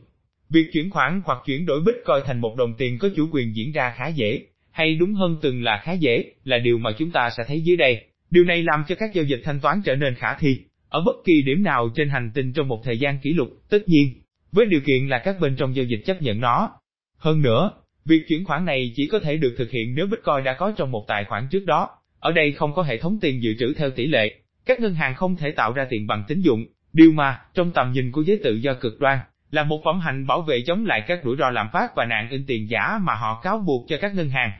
Việc 0.49 0.69
chuyển 0.73 0.89
khoản 0.89 1.21
hoặc 1.25 1.37
chuyển 1.45 1.65
đổi 1.65 1.81
Bitcoin 1.85 2.23
thành 2.25 2.39
một 2.41 2.55
đồng 2.57 2.73
tiền 2.77 2.97
có 2.99 3.09
chủ 3.15 3.27
quyền 3.31 3.55
diễn 3.55 3.71
ra 3.71 3.93
khá 3.97 4.07
dễ, 4.07 4.45
hay 4.73 4.95
đúng 4.95 5.13
hơn 5.13 5.37
từng 5.41 5.63
là 5.63 5.81
khá 5.83 5.91
dễ, 5.93 6.31
là 6.43 6.57
điều 6.57 6.77
mà 6.77 6.91
chúng 6.97 7.11
ta 7.11 7.29
sẽ 7.37 7.43
thấy 7.47 7.61
dưới 7.61 7.77
đây. 7.77 8.05
Điều 8.29 8.43
này 8.43 8.63
làm 8.63 8.83
cho 8.87 8.95
các 8.95 9.13
giao 9.13 9.23
dịch 9.25 9.41
thanh 9.43 9.59
toán 9.59 9.81
trở 9.85 9.95
nên 9.95 10.15
khả 10.15 10.33
thi, 10.33 10.59
ở 10.89 11.01
bất 11.05 11.15
kỳ 11.25 11.41
điểm 11.41 11.63
nào 11.63 11.89
trên 11.95 12.09
hành 12.09 12.31
tinh 12.33 12.53
trong 12.53 12.67
một 12.67 12.81
thời 12.83 12.97
gian 12.97 13.19
kỷ 13.19 13.33
lục, 13.33 13.49
tất 13.69 13.87
nhiên, 13.87 14.13
với 14.51 14.65
điều 14.65 14.81
kiện 14.85 15.07
là 15.07 15.19
các 15.19 15.35
bên 15.39 15.55
trong 15.55 15.75
giao 15.75 15.85
dịch 15.85 16.01
chấp 16.05 16.21
nhận 16.21 16.39
nó. 16.39 16.71
Hơn 17.17 17.41
nữa, 17.41 17.71
việc 18.05 18.23
chuyển 18.27 18.45
khoản 18.45 18.65
này 18.65 18.91
chỉ 18.95 19.07
có 19.07 19.19
thể 19.19 19.37
được 19.37 19.55
thực 19.57 19.71
hiện 19.71 19.95
nếu 19.95 20.07
Bitcoin 20.07 20.43
đã 20.43 20.53
có 20.53 20.73
trong 20.77 20.91
một 20.91 21.05
tài 21.07 21.23
khoản 21.23 21.47
trước 21.51 21.65
đó. 21.65 21.89
Ở 22.19 22.31
đây 22.31 22.51
không 22.51 22.73
có 22.73 22.83
hệ 22.83 22.97
thống 22.97 23.17
tiền 23.21 23.43
dự 23.43 23.55
trữ 23.59 23.73
theo 23.73 23.89
tỷ 23.89 24.07
lệ, 24.07 24.35
các 24.65 24.79
ngân 24.79 24.93
hàng 24.93 25.15
không 25.15 25.35
thể 25.35 25.51
tạo 25.51 25.73
ra 25.73 25.85
tiền 25.89 26.07
bằng 26.07 26.23
tín 26.27 26.41
dụng, 26.41 26.65
điều 26.93 27.11
mà, 27.11 27.41
trong 27.53 27.71
tầm 27.71 27.91
nhìn 27.91 28.11
của 28.11 28.21
giới 28.21 28.39
tự 28.43 28.55
do 28.55 28.73
cực 28.73 28.99
đoan, 28.99 29.19
là 29.51 29.63
một 29.63 29.81
phẩm 29.85 29.99
hạnh 29.99 30.27
bảo 30.27 30.41
vệ 30.41 30.61
chống 30.61 30.85
lại 30.85 31.03
các 31.07 31.19
rủi 31.23 31.35
ro 31.37 31.49
lạm 31.49 31.69
phát 31.73 31.95
và 31.95 32.05
nạn 32.05 32.29
in 32.29 32.45
tiền 32.47 32.69
giả 32.69 32.99
mà 33.01 33.13
họ 33.15 33.41
cáo 33.43 33.57
buộc 33.59 33.85
cho 33.89 33.97
các 34.01 34.15
ngân 34.15 34.29
hàng. 34.29 34.51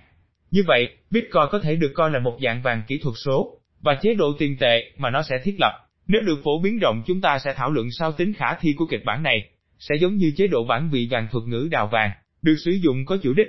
Như 0.54 0.64
vậy, 0.68 0.90
Bitcoin 1.12 1.44
có 1.52 1.60
thể 1.60 1.76
được 1.76 1.92
coi 1.96 2.12
là 2.12 2.20
một 2.20 2.38
dạng 2.44 2.62
vàng 2.62 2.82
kỹ 2.88 2.98
thuật 2.98 3.16
số, 3.26 3.58
và 3.82 3.98
chế 4.02 4.14
độ 4.14 4.34
tiền 4.40 4.58
tệ 4.60 4.92
mà 4.98 5.10
nó 5.10 5.22
sẽ 5.24 5.36
thiết 5.44 5.56
lập. 5.60 5.72
Nếu 6.08 6.22
được 6.22 6.40
phổ 6.44 6.62
biến 6.64 6.80
rộng 6.80 7.04
chúng 7.06 7.22
ta 7.22 7.40
sẽ 7.40 7.54
thảo 7.54 7.72
luận 7.72 7.88
sao 7.92 8.12
tính 8.12 8.34
khả 8.34 8.56
thi 8.56 8.74
của 8.78 8.86
kịch 8.90 9.06
bản 9.06 9.24
này, 9.24 9.50
sẽ 9.80 9.96
giống 10.02 10.16
như 10.16 10.32
chế 10.38 10.48
độ 10.48 10.64
bản 10.64 10.90
vị 10.90 11.08
vàng 11.12 11.28
thuật 11.32 11.44
ngữ 11.48 11.68
đào 11.72 11.88
vàng, 11.88 12.12
được 12.42 12.56
sử 12.66 12.72
dụng 12.72 13.06
có 13.06 13.18
chủ 13.24 13.34
đích. 13.34 13.48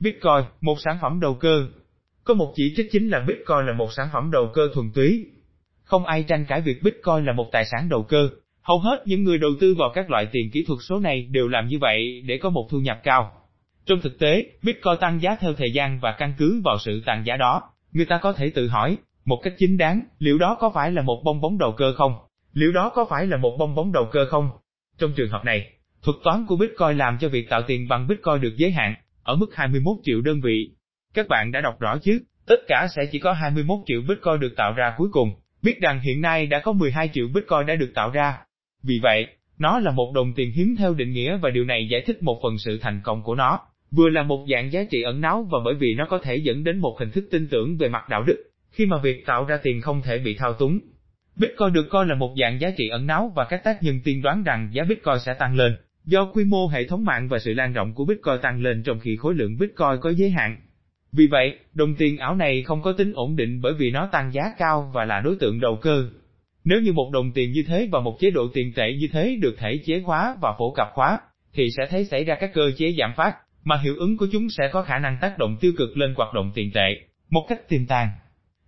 Bitcoin, 0.00 0.44
một 0.60 0.80
sản 0.80 0.98
phẩm 1.02 1.20
đầu 1.20 1.34
cơ. 1.34 1.66
Có 2.24 2.34
một 2.34 2.52
chỉ 2.56 2.72
trích 2.76 2.92
chính 2.92 3.08
là 3.08 3.20
Bitcoin 3.20 3.66
là 3.66 3.72
một 3.72 3.92
sản 3.92 4.08
phẩm 4.12 4.30
đầu 4.30 4.50
cơ 4.54 4.68
thuần 4.74 4.90
túy. 4.94 5.26
Không 5.84 6.04
ai 6.04 6.22
tranh 6.22 6.44
cãi 6.48 6.60
việc 6.60 6.82
Bitcoin 6.82 7.24
là 7.24 7.32
một 7.32 7.48
tài 7.52 7.64
sản 7.64 7.88
đầu 7.88 8.02
cơ. 8.02 8.28
Hầu 8.62 8.78
hết 8.78 9.02
những 9.06 9.24
người 9.24 9.38
đầu 9.38 9.50
tư 9.60 9.74
vào 9.78 9.90
các 9.94 10.10
loại 10.10 10.28
tiền 10.32 10.50
kỹ 10.52 10.64
thuật 10.64 10.78
số 10.88 10.98
này 10.98 11.28
đều 11.30 11.48
làm 11.48 11.66
như 11.66 11.78
vậy 11.80 12.22
để 12.26 12.38
có 12.38 12.50
một 12.50 12.68
thu 12.70 12.78
nhập 12.78 13.00
cao. 13.02 13.41
Trong 13.86 14.00
thực 14.00 14.18
tế, 14.18 14.46
Bitcoin 14.62 14.96
tăng 15.00 15.22
giá 15.22 15.36
theo 15.40 15.52
thời 15.54 15.72
gian 15.72 16.00
và 16.00 16.12
căn 16.18 16.34
cứ 16.38 16.60
vào 16.64 16.78
sự 16.78 17.02
tăng 17.06 17.26
giá 17.26 17.36
đó, 17.36 17.62
người 17.92 18.04
ta 18.04 18.18
có 18.22 18.32
thể 18.32 18.50
tự 18.50 18.68
hỏi, 18.68 18.96
một 19.24 19.40
cách 19.42 19.54
chính 19.58 19.78
đáng, 19.78 20.00
liệu 20.18 20.38
đó 20.38 20.56
có 20.60 20.70
phải 20.74 20.90
là 20.92 21.02
một 21.02 21.22
bong 21.24 21.40
bóng 21.40 21.58
đầu 21.58 21.72
cơ 21.72 21.94
không? 21.96 22.14
Liệu 22.52 22.72
đó 22.72 22.92
có 22.94 23.06
phải 23.10 23.26
là 23.26 23.36
một 23.36 23.56
bong 23.58 23.74
bóng 23.74 23.92
đầu 23.92 24.08
cơ 24.12 24.26
không? 24.30 24.50
Trong 24.98 25.12
trường 25.16 25.30
hợp 25.30 25.44
này, 25.44 25.70
thuật 26.02 26.16
toán 26.24 26.46
của 26.46 26.56
Bitcoin 26.56 26.98
làm 26.98 27.18
cho 27.20 27.28
việc 27.28 27.48
tạo 27.48 27.62
tiền 27.62 27.88
bằng 27.88 28.08
Bitcoin 28.08 28.40
được 28.40 28.54
giới 28.56 28.70
hạn, 28.70 28.94
ở 29.22 29.36
mức 29.36 29.46
21 29.54 29.96
triệu 30.02 30.20
đơn 30.20 30.40
vị. 30.40 30.70
Các 31.14 31.28
bạn 31.28 31.52
đã 31.52 31.60
đọc 31.60 31.80
rõ 31.80 31.98
chứ, 32.02 32.20
tất 32.46 32.60
cả 32.68 32.86
sẽ 32.96 33.02
chỉ 33.12 33.18
có 33.18 33.32
21 33.32 33.78
triệu 33.86 34.00
Bitcoin 34.08 34.40
được 34.40 34.54
tạo 34.56 34.72
ra 34.72 34.94
cuối 34.96 35.08
cùng, 35.12 35.34
biết 35.62 35.80
rằng 35.80 36.00
hiện 36.00 36.20
nay 36.20 36.46
đã 36.46 36.60
có 36.60 36.72
12 36.72 37.10
triệu 37.12 37.28
Bitcoin 37.34 37.66
đã 37.66 37.74
được 37.74 37.92
tạo 37.94 38.10
ra. 38.10 38.38
Vì 38.82 39.00
vậy, 39.02 39.26
nó 39.58 39.78
là 39.78 39.90
một 39.90 40.12
đồng 40.14 40.32
tiền 40.36 40.52
hiếm 40.52 40.74
theo 40.78 40.94
định 40.94 41.12
nghĩa 41.12 41.36
và 41.36 41.50
điều 41.50 41.64
này 41.64 41.88
giải 41.88 42.02
thích 42.06 42.22
một 42.22 42.40
phần 42.42 42.58
sự 42.58 42.78
thành 42.82 43.00
công 43.04 43.22
của 43.22 43.34
nó, 43.34 43.60
vừa 43.96 44.08
là 44.08 44.22
một 44.22 44.46
dạng 44.50 44.72
giá 44.72 44.84
trị 44.90 45.02
ẩn 45.02 45.20
náu 45.20 45.48
và 45.50 45.58
bởi 45.64 45.74
vì 45.74 45.94
nó 45.94 46.06
có 46.10 46.18
thể 46.18 46.36
dẫn 46.36 46.64
đến 46.64 46.78
một 46.78 46.96
hình 46.98 47.10
thức 47.10 47.24
tin 47.30 47.48
tưởng 47.48 47.76
về 47.76 47.88
mặt 47.88 48.08
đạo 48.08 48.22
đức, 48.26 48.44
khi 48.70 48.86
mà 48.86 48.96
việc 49.02 49.26
tạo 49.26 49.44
ra 49.44 49.58
tiền 49.62 49.80
không 49.80 50.02
thể 50.02 50.18
bị 50.18 50.34
thao 50.34 50.52
túng. 50.52 50.78
Bitcoin 51.36 51.72
được 51.72 51.86
coi 51.90 52.06
là 52.06 52.14
một 52.14 52.34
dạng 52.40 52.60
giá 52.60 52.70
trị 52.76 52.88
ẩn 52.88 53.06
náu 53.06 53.32
và 53.36 53.44
các 53.44 53.64
tác 53.64 53.82
nhân 53.82 54.00
tiên 54.04 54.22
đoán 54.22 54.42
rằng 54.42 54.70
giá 54.72 54.84
Bitcoin 54.88 55.18
sẽ 55.26 55.34
tăng 55.34 55.56
lên, 55.56 55.76
do 56.04 56.24
quy 56.24 56.44
mô 56.44 56.66
hệ 56.66 56.86
thống 56.86 57.04
mạng 57.04 57.28
và 57.28 57.38
sự 57.38 57.54
lan 57.54 57.72
rộng 57.72 57.94
của 57.94 58.04
Bitcoin 58.04 58.40
tăng 58.42 58.62
lên 58.62 58.82
trong 58.82 59.00
khi 59.00 59.16
khối 59.16 59.34
lượng 59.34 59.56
Bitcoin 59.58 60.00
có 60.00 60.10
giới 60.10 60.30
hạn. 60.30 60.56
Vì 61.12 61.26
vậy, 61.26 61.58
đồng 61.74 61.94
tiền 61.94 62.18
ảo 62.18 62.36
này 62.36 62.62
không 62.62 62.82
có 62.82 62.92
tính 62.92 63.12
ổn 63.14 63.36
định 63.36 63.60
bởi 63.62 63.74
vì 63.74 63.90
nó 63.90 64.08
tăng 64.12 64.32
giá 64.32 64.42
cao 64.58 64.90
và 64.94 65.04
là 65.04 65.20
đối 65.20 65.36
tượng 65.36 65.60
đầu 65.60 65.76
cơ. 65.82 66.08
Nếu 66.64 66.80
như 66.80 66.92
một 66.92 67.10
đồng 67.12 67.32
tiền 67.32 67.52
như 67.52 67.64
thế 67.66 67.88
và 67.92 68.00
một 68.00 68.16
chế 68.20 68.30
độ 68.30 68.48
tiền 68.54 68.72
tệ 68.76 68.92
như 69.00 69.08
thế 69.12 69.36
được 69.40 69.56
thể 69.58 69.78
chế 69.86 70.00
hóa 70.00 70.36
và 70.40 70.54
phổ 70.58 70.72
cập 70.76 70.88
hóa, 70.94 71.18
thì 71.54 71.68
sẽ 71.76 71.86
thấy 71.90 72.04
xảy 72.04 72.24
ra 72.24 72.34
các 72.40 72.50
cơ 72.54 72.70
chế 72.76 72.94
giảm 72.98 73.12
phát, 73.16 73.36
mà 73.64 73.76
hiệu 73.76 73.94
ứng 73.98 74.16
của 74.16 74.26
chúng 74.32 74.50
sẽ 74.50 74.70
có 74.72 74.82
khả 74.82 74.98
năng 74.98 75.18
tác 75.20 75.38
động 75.38 75.56
tiêu 75.60 75.72
cực 75.78 75.96
lên 75.96 76.14
hoạt 76.14 76.34
động 76.34 76.52
tiền 76.54 76.70
tệ, 76.74 76.96
một 77.30 77.46
cách 77.48 77.68
tiềm 77.68 77.86
tàng. 77.86 78.08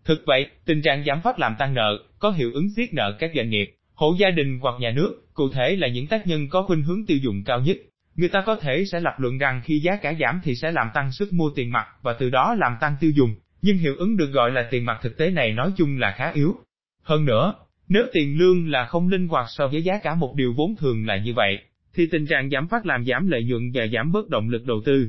Thực 0.05 0.23
vậy, 0.26 0.46
tình 0.64 0.82
trạng 0.82 1.05
giảm 1.05 1.20
phát 1.20 1.38
làm 1.38 1.55
tăng 1.58 1.75
nợ, 1.75 1.99
có 2.19 2.31
hiệu 2.31 2.50
ứng 2.55 2.69
siết 2.76 2.94
nợ 2.94 3.17
các 3.19 3.31
doanh 3.35 3.50
nghiệp, 3.50 3.75
hộ 3.94 4.17
gia 4.19 4.31
đình 4.31 4.58
hoặc 4.62 4.75
nhà 4.81 4.91
nước, 4.91 5.35
cụ 5.35 5.49
thể 5.52 5.76
là 5.76 5.88
những 5.88 6.06
tác 6.06 6.26
nhân 6.26 6.49
có 6.49 6.62
khuynh 6.62 6.82
hướng 6.82 7.06
tiêu 7.06 7.19
dùng 7.19 7.44
cao 7.44 7.61
nhất. 7.61 7.76
Người 8.17 8.29
ta 8.29 8.43
có 8.46 8.56
thể 8.56 8.85
sẽ 8.93 9.00
lập 9.00 9.14
luận 9.19 9.38
rằng 9.38 9.61
khi 9.64 9.79
giá 9.79 9.96
cả 9.96 10.14
giảm 10.20 10.41
thì 10.44 10.55
sẽ 10.55 10.73
làm 10.73 10.88
tăng 10.94 11.12
sức 11.12 11.32
mua 11.32 11.50
tiền 11.56 11.73
mặt 11.73 11.87
và 12.02 12.12
từ 12.12 12.31
đó 12.31 12.55
làm 12.58 12.73
tăng 12.81 12.96
tiêu 13.00 13.11
dùng, 13.11 13.35
nhưng 13.62 13.79
hiệu 13.79 13.94
ứng 13.99 14.17
được 14.17 14.31
gọi 14.32 14.50
là 14.50 14.69
tiền 14.70 14.85
mặt 14.85 14.99
thực 15.02 15.19
tế 15.19 15.31
này 15.31 15.52
nói 15.52 15.73
chung 15.76 15.99
là 15.99 16.14
khá 16.17 16.32
yếu. 16.32 16.56
Hơn 17.02 17.25
nữa, 17.25 17.55
nếu 17.88 18.06
tiền 18.12 18.38
lương 18.38 18.69
là 18.69 18.87
không 18.87 19.08
linh 19.08 19.29
hoạt 19.29 19.46
so 19.49 19.69
với 19.69 19.82
giá 19.82 19.99
cả 20.02 20.14
một 20.14 20.35
điều 20.37 20.52
vốn 20.56 20.76
thường 20.76 21.06
là 21.06 21.17
như 21.17 21.35
vậy, 21.35 21.58
thì 21.94 22.06
tình 22.11 22.26
trạng 22.26 22.50
giảm 22.50 22.69
phát 22.69 22.87
làm 22.87 23.05
giảm 23.05 23.29
lợi 23.29 23.44
nhuận 23.44 23.70
và 23.75 23.87
giảm 23.87 24.12
bớt 24.12 24.29
động 24.29 24.49
lực 24.49 24.67
đầu 24.67 24.82
tư. 24.85 25.08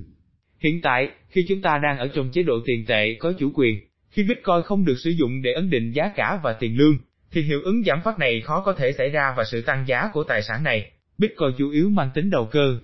Hiện 0.60 0.82
tại, 0.82 1.10
khi 1.30 1.46
chúng 1.48 1.62
ta 1.62 1.78
đang 1.84 1.98
ở 1.98 2.08
trong 2.08 2.30
chế 2.32 2.44
độ 2.44 2.54
tiền 2.66 2.86
tệ 2.88 3.16
có 3.20 3.34
chủ 3.40 3.52
quyền, 3.54 3.80
khi 4.10 4.24
Bitcoin 4.24 4.62
không 4.66 4.86
được 4.86 4.96
sử 4.98 5.10
dụng 5.10 5.42
để 5.42 5.54
ấn 5.54 5.70
định 5.70 5.92
giá 5.92 6.12
cả 6.16 6.40
và 6.44 6.54
tiền 6.54 6.78
lương, 6.78 6.98
thì 7.32 7.42
hiệu 7.42 7.62
ứng 7.64 7.84
giảm 7.84 8.02
phát 8.04 8.20
này 8.20 8.42
khó 8.42 8.62
có 8.66 8.74
thể 8.74 8.92
xảy 8.92 9.10
ra 9.10 9.34
và 9.38 9.44
sự 9.44 9.62
tăng 9.62 9.88
giá 9.88 10.10
của 10.14 10.24
tài 10.24 10.42
sản 10.42 10.64
này. 10.64 10.92
Bitcoin 11.18 11.50
chủ 11.58 11.70
yếu 11.70 11.90
mang 11.90 12.10
tính 12.14 12.30
đầu 12.30 12.46
cơ. 12.46 12.80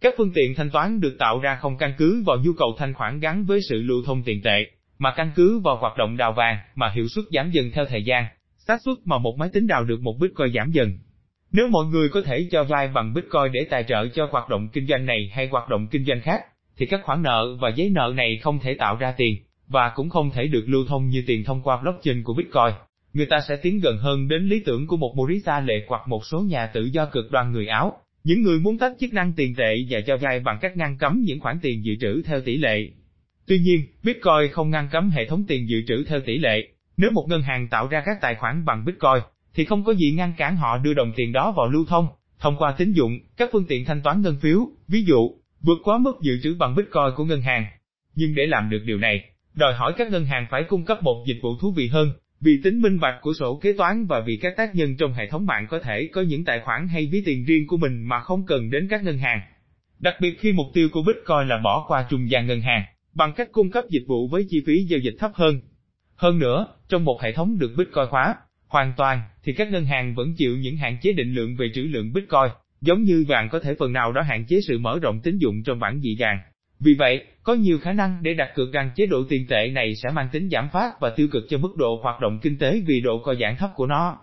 Các 0.00 0.14
phương 0.18 0.32
tiện 0.34 0.54
thanh 0.54 0.70
toán 0.70 1.00
được 1.00 1.16
tạo 1.18 1.40
ra 1.40 1.58
không 1.60 1.76
căn 1.78 1.92
cứ 1.98 2.22
vào 2.26 2.36
nhu 2.44 2.52
cầu 2.52 2.74
thanh 2.78 2.94
khoản 2.94 3.20
gắn 3.20 3.44
với 3.44 3.60
sự 3.68 3.82
lưu 3.82 4.02
thông 4.06 4.22
tiền 4.22 4.42
tệ, 4.42 4.66
mà 4.98 5.14
căn 5.16 5.30
cứ 5.36 5.58
vào 5.58 5.76
hoạt 5.76 5.98
động 5.98 6.16
đào 6.16 6.32
vàng 6.32 6.58
mà 6.74 6.90
hiệu 6.94 7.08
suất 7.08 7.24
giảm 7.32 7.50
dần 7.50 7.70
theo 7.74 7.84
thời 7.84 8.02
gian, 8.04 8.24
xác 8.58 8.82
suất 8.84 8.96
mà 9.04 9.18
một 9.18 9.36
máy 9.38 9.48
tính 9.52 9.66
đào 9.66 9.84
được 9.84 10.00
một 10.00 10.18
Bitcoin 10.20 10.52
giảm 10.54 10.70
dần. 10.70 10.98
Nếu 11.52 11.68
mọi 11.68 11.86
người 11.86 12.08
có 12.08 12.22
thể 12.22 12.48
cho 12.50 12.64
vay 12.64 12.88
bằng 12.88 13.14
Bitcoin 13.14 13.52
để 13.52 13.66
tài 13.70 13.84
trợ 13.84 14.08
cho 14.08 14.28
hoạt 14.30 14.48
động 14.48 14.68
kinh 14.68 14.86
doanh 14.86 15.06
này 15.06 15.30
hay 15.32 15.48
hoạt 15.48 15.68
động 15.68 15.86
kinh 15.90 16.04
doanh 16.04 16.20
khác, 16.20 16.40
thì 16.76 16.86
các 16.86 17.00
khoản 17.04 17.22
nợ 17.22 17.56
và 17.60 17.68
giấy 17.68 17.90
nợ 17.90 18.12
này 18.16 18.38
không 18.42 18.58
thể 18.58 18.74
tạo 18.74 18.96
ra 18.96 19.14
tiền, 19.16 19.36
và 19.68 19.92
cũng 19.94 20.10
không 20.10 20.30
thể 20.30 20.46
được 20.46 20.64
lưu 20.66 20.84
thông 20.88 21.08
như 21.08 21.24
tiền 21.26 21.44
thông 21.44 21.62
qua 21.62 21.80
blockchain 21.82 22.22
của 22.22 22.34
Bitcoin. 22.34 22.74
Người 23.12 23.26
ta 23.26 23.40
sẽ 23.48 23.56
tiến 23.56 23.80
gần 23.80 23.98
hơn 23.98 24.28
đến 24.28 24.48
lý 24.48 24.62
tưởng 24.66 24.86
của 24.86 24.96
một 24.96 25.14
Morita 25.16 25.60
lệ 25.60 25.84
hoặc 25.88 26.08
một 26.08 26.26
số 26.26 26.40
nhà 26.40 26.66
tự 26.66 26.84
do 26.84 27.06
cực 27.06 27.30
đoan 27.30 27.52
người 27.52 27.66
Áo, 27.66 27.92
những 28.24 28.42
người 28.42 28.60
muốn 28.60 28.78
tách 28.78 28.92
chức 29.00 29.12
năng 29.12 29.32
tiền 29.32 29.54
tệ 29.54 29.74
và 29.90 30.00
cho 30.00 30.16
vay 30.16 30.40
bằng 30.40 30.58
cách 30.60 30.76
ngăn 30.76 30.98
cấm 30.98 31.20
những 31.20 31.40
khoản 31.40 31.58
tiền 31.62 31.84
dự 31.84 31.92
trữ 32.00 32.22
theo 32.22 32.40
tỷ 32.40 32.56
lệ. 32.56 32.88
Tuy 33.46 33.58
nhiên, 33.58 33.86
Bitcoin 34.02 34.52
không 34.52 34.70
ngăn 34.70 34.88
cấm 34.92 35.10
hệ 35.10 35.24
thống 35.24 35.44
tiền 35.48 35.68
dự 35.68 35.82
trữ 35.86 36.04
theo 36.04 36.20
tỷ 36.20 36.38
lệ. 36.38 36.68
Nếu 36.96 37.10
một 37.10 37.26
ngân 37.28 37.42
hàng 37.42 37.68
tạo 37.68 37.88
ra 37.88 38.02
các 38.06 38.18
tài 38.20 38.34
khoản 38.34 38.64
bằng 38.64 38.84
Bitcoin, 38.84 39.22
thì 39.54 39.64
không 39.64 39.84
có 39.84 39.94
gì 39.94 40.12
ngăn 40.12 40.32
cản 40.36 40.56
họ 40.56 40.78
đưa 40.78 40.94
đồng 40.94 41.12
tiền 41.16 41.32
đó 41.32 41.52
vào 41.56 41.70
lưu 41.70 41.84
thông, 41.88 42.08
thông 42.38 42.56
qua 42.56 42.74
tín 42.78 42.92
dụng, 42.92 43.18
các 43.36 43.48
phương 43.52 43.66
tiện 43.68 43.84
thanh 43.84 44.02
toán 44.02 44.22
ngân 44.22 44.36
phiếu, 44.40 44.68
ví 44.88 45.04
dụ, 45.04 45.30
vượt 45.60 45.78
quá 45.84 45.98
mức 45.98 46.20
dự 46.22 46.38
trữ 46.42 46.54
bằng 46.58 46.74
Bitcoin 46.74 47.14
của 47.16 47.24
ngân 47.24 47.42
hàng. 47.42 47.66
Nhưng 48.14 48.34
để 48.34 48.46
làm 48.46 48.70
được 48.70 48.82
điều 48.86 48.98
này, 48.98 49.24
đòi 49.54 49.74
hỏi 49.74 49.92
các 49.96 50.10
ngân 50.10 50.24
hàng 50.24 50.46
phải 50.50 50.64
cung 50.68 50.84
cấp 50.84 51.02
một 51.02 51.24
dịch 51.26 51.38
vụ 51.42 51.56
thú 51.60 51.72
vị 51.76 51.88
hơn, 51.88 52.12
vì 52.40 52.60
tính 52.64 52.82
minh 52.82 53.00
bạch 53.00 53.18
của 53.20 53.32
sổ 53.32 53.58
kế 53.62 53.72
toán 53.72 54.06
và 54.06 54.20
vì 54.20 54.38
các 54.42 54.56
tác 54.56 54.74
nhân 54.74 54.96
trong 54.96 55.12
hệ 55.12 55.26
thống 55.26 55.46
mạng 55.46 55.66
có 55.70 55.78
thể 55.78 56.08
có 56.12 56.20
những 56.20 56.44
tài 56.44 56.60
khoản 56.60 56.88
hay 56.88 57.08
ví 57.12 57.22
tiền 57.26 57.44
riêng 57.44 57.66
của 57.66 57.76
mình 57.76 58.02
mà 58.02 58.20
không 58.20 58.46
cần 58.46 58.70
đến 58.70 58.88
các 58.90 59.02
ngân 59.02 59.18
hàng. 59.18 59.40
Đặc 59.98 60.14
biệt 60.20 60.40
khi 60.40 60.52
mục 60.52 60.66
tiêu 60.74 60.88
của 60.92 61.02
Bitcoin 61.02 61.48
là 61.48 61.60
bỏ 61.64 61.84
qua 61.88 62.06
trung 62.10 62.30
gian 62.30 62.46
ngân 62.46 62.60
hàng, 62.60 62.82
bằng 63.14 63.32
cách 63.32 63.48
cung 63.52 63.70
cấp 63.70 63.84
dịch 63.88 64.04
vụ 64.06 64.28
với 64.28 64.46
chi 64.48 64.62
phí 64.66 64.84
giao 64.84 65.00
dịch 65.00 65.14
thấp 65.18 65.30
hơn. 65.34 65.60
Hơn 66.16 66.38
nữa, 66.38 66.66
trong 66.88 67.04
một 67.04 67.22
hệ 67.22 67.32
thống 67.32 67.58
được 67.58 67.74
Bitcoin 67.76 68.06
khóa, 68.10 68.36
hoàn 68.70 68.92
toàn, 68.96 69.20
thì 69.42 69.52
các 69.52 69.72
ngân 69.72 69.84
hàng 69.84 70.14
vẫn 70.14 70.34
chịu 70.36 70.56
những 70.56 70.76
hạn 70.76 70.96
chế 71.02 71.12
định 71.12 71.34
lượng 71.34 71.56
về 71.56 71.70
trữ 71.74 71.82
lượng 71.82 72.12
Bitcoin, 72.12 72.50
giống 72.80 73.02
như 73.02 73.24
vàng 73.28 73.48
có 73.48 73.60
thể 73.60 73.74
phần 73.78 73.92
nào 73.92 74.12
đó 74.12 74.22
hạn 74.22 74.44
chế 74.48 74.60
sự 74.60 74.78
mở 74.78 74.98
rộng 75.02 75.20
tín 75.20 75.38
dụng 75.38 75.62
trong 75.62 75.78
bản 75.78 76.00
dị 76.00 76.16
vàng. 76.18 76.38
Vì 76.80 76.94
vậy, 76.94 77.24
có 77.42 77.54
nhiều 77.54 77.78
khả 77.78 77.92
năng 77.92 78.22
để 78.22 78.34
đặt 78.34 78.50
cược 78.54 78.72
rằng 78.72 78.90
chế 78.96 79.06
độ 79.06 79.24
tiền 79.28 79.46
tệ 79.48 79.68
này 79.68 79.94
sẽ 79.94 80.10
mang 80.10 80.28
tính 80.32 80.48
giảm 80.50 80.68
phát 80.72 81.00
và 81.00 81.10
tiêu 81.10 81.28
cực 81.32 81.44
cho 81.48 81.58
mức 81.58 81.76
độ 81.76 82.00
hoạt 82.02 82.20
động 82.20 82.38
kinh 82.42 82.58
tế 82.58 82.80
vì 82.86 83.00
độ 83.00 83.18
co 83.18 83.34
giãn 83.34 83.56
thấp 83.56 83.70
của 83.74 83.86
nó. 83.86 84.18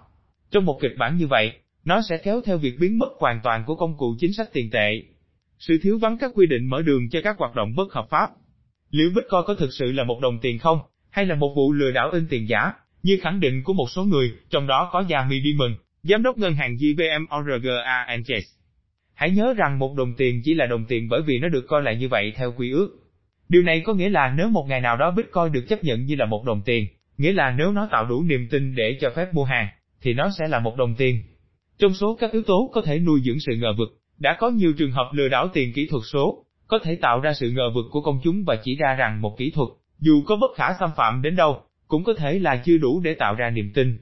Trong 0.52 0.66
một 0.66 0.80
kịch 0.82 0.94
bản 0.98 1.18
như 1.18 1.28
vậy, 1.28 1.52
nó 1.86 2.02
sẽ 2.10 2.18
kéo 2.18 2.42
theo 2.46 2.58
việc 2.58 2.74
biến 2.80 3.00
mất 3.00 3.10
hoàn 3.20 3.40
toàn 3.44 3.64
của 3.68 3.76
công 3.76 3.98
cụ 3.98 4.16
chính 4.20 4.34
sách 4.34 4.50
tiền 4.54 4.70
tệ. 4.70 5.02
Sự 5.60 5.80
thiếu 5.84 5.98
vắng 5.98 6.18
các 6.18 6.32
quy 6.36 6.46
định 6.46 6.70
mở 6.70 6.82
đường 6.82 7.10
cho 7.10 7.20
các 7.24 7.38
hoạt 7.38 7.56
động 7.56 7.76
bất 7.76 7.94
hợp 7.94 8.08
pháp. 8.10 8.30
Liệu 8.90 9.10
Bitcoin 9.10 9.42
có 9.46 9.56
thực 9.56 9.74
sự 9.74 9.92
là 9.92 10.04
một 10.04 10.20
đồng 10.22 10.40
tiền 10.42 10.60
không, 10.60 10.80
hay 11.10 11.26
là 11.26 11.36
một 11.36 11.54
vụ 11.56 11.74
lừa 11.74 11.92
đảo 11.92 12.12
in 12.12 12.28
tiền 12.30 12.50
giả, 12.50 12.72
như 13.04 13.18
khẳng 13.22 13.40
định 13.40 13.64
của 13.64 13.74
một 13.74 13.90
số 13.90 14.04
người, 14.04 14.32
trong 14.50 14.68
đó 14.68 14.90
có 14.94 15.02
Jamie 15.02 15.44
Dimon, 15.44 15.76
giám 16.04 16.24
đốc 16.24 16.38
ngân 16.38 16.54
hàng 16.54 16.76
JPM 16.76 17.26
Orga 17.40 18.06
Chase. 18.28 18.48
Hãy 19.14 19.32
nhớ 19.32 19.54
rằng 19.58 19.80
một 19.80 19.96
đồng 19.96 20.14
tiền 20.18 20.42
chỉ 20.44 20.54
là 20.54 20.66
đồng 20.66 20.86
tiền 20.86 21.10
bởi 21.10 21.22
vì 21.22 21.40
nó 21.40 21.50
được 21.50 21.66
coi 21.68 21.84
là 21.84 21.94
như 21.94 22.08
vậy 22.08 22.34
theo 22.36 22.52
quy 22.58 22.72
ước. 22.72 22.90
Điều 23.50 23.62
này 23.62 23.82
có 23.86 23.94
nghĩa 23.94 24.10
là 24.10 24.34
nếu 24.38 24.50
một 24.50 24.66
ngày 24.68 24.82
nào 24.82 24.98
đó 24.98 25.12
Bitcoin 25.12 25.52
được 25.52 25.66
chấp 25.70 25.84
nhận 25.84 26.06
như 26.06 26.16
là 26.16 26.26
một 26.26 26.44
đồng 26.46 26.62
tiền, 26.66 26.88
nghĩa 27.18 27.34
là 27.34 27.56
nếu 27.58 27.72
nó 27.72 27.88
tạo 27.92 28.06
đủ 28.06 28.24
niềm 28.24 28.48
tin 28.52 28.76
để 28.76 28.98
cho 29.02 29.10
phép 29.16 29.34
mua 29.34 29.44
hàng, 29.44 29.68
thì 30.02 30.14
nó 30.14 30.30
sẽ 30.40 30.48
là 30.48 30.60
một 30.60 30.78
đồng 30.78 30.96
tiền. 30.96 31.24
Trong 31.80 31.94
số 31.94 32.18
các 32.20 32.32
yếu 32.32 32.44
tố 32.44 32.72
có 32.74 32.82
thể 32.82 33.00
nuôi 33.00 33.22
dưỡng 33.26 33.40
sự 33.40 33.56
ngờ 33.56 33.74
vực, 33.78 33.90
đã 34.18 34.38
có 34.40 34.50
nhiều 34.50 34.74
trường 34.78 34.92
hợp 34.92 35.10
lừa 35.14 35.28
đảo 35.28 35.48
tiền 35.54 35.74
kỹ 35.74 35.88
thuật 35.88 36.04
số, 36.14 36.46
có 36.68 36.80
thể 36.84 36.96
tạo 36.96 37.20
ra 37.20 37.34
sự 37.34 37.52
ngờ 37.52 37.72
vực 37.76 37.86
của 37.92 38.02
công 38.02 38.20
chúng 38.24 38.44
và 38.48 38.56
chỉ 38.64 38.76
ra 38.76 38.94
rằng 38.94 39.22
một 39.22 39.38
kỹ 39.38 39.52
thuật, 39.52 39.70
dù 40.00 40.24
có 40.26 40.36
bất 40.36 40.52
khả 40.56 40.66
xâm 40.80 40.90
phạm 40.96 41.22
đến 41.22 41.36
đâu, 41.36 41.62
cũng 41.88 42.04
có 42.04 42.14
thể 42.14 42.40
là 42.40 42.62
chưa 42.66 42.78
đủ 42.78 43.00
để 43.00 43.14
tạo 43.14 43.36
ra 43.36 43.50
niềm 43.50 43.72
tin. 43.74 43.98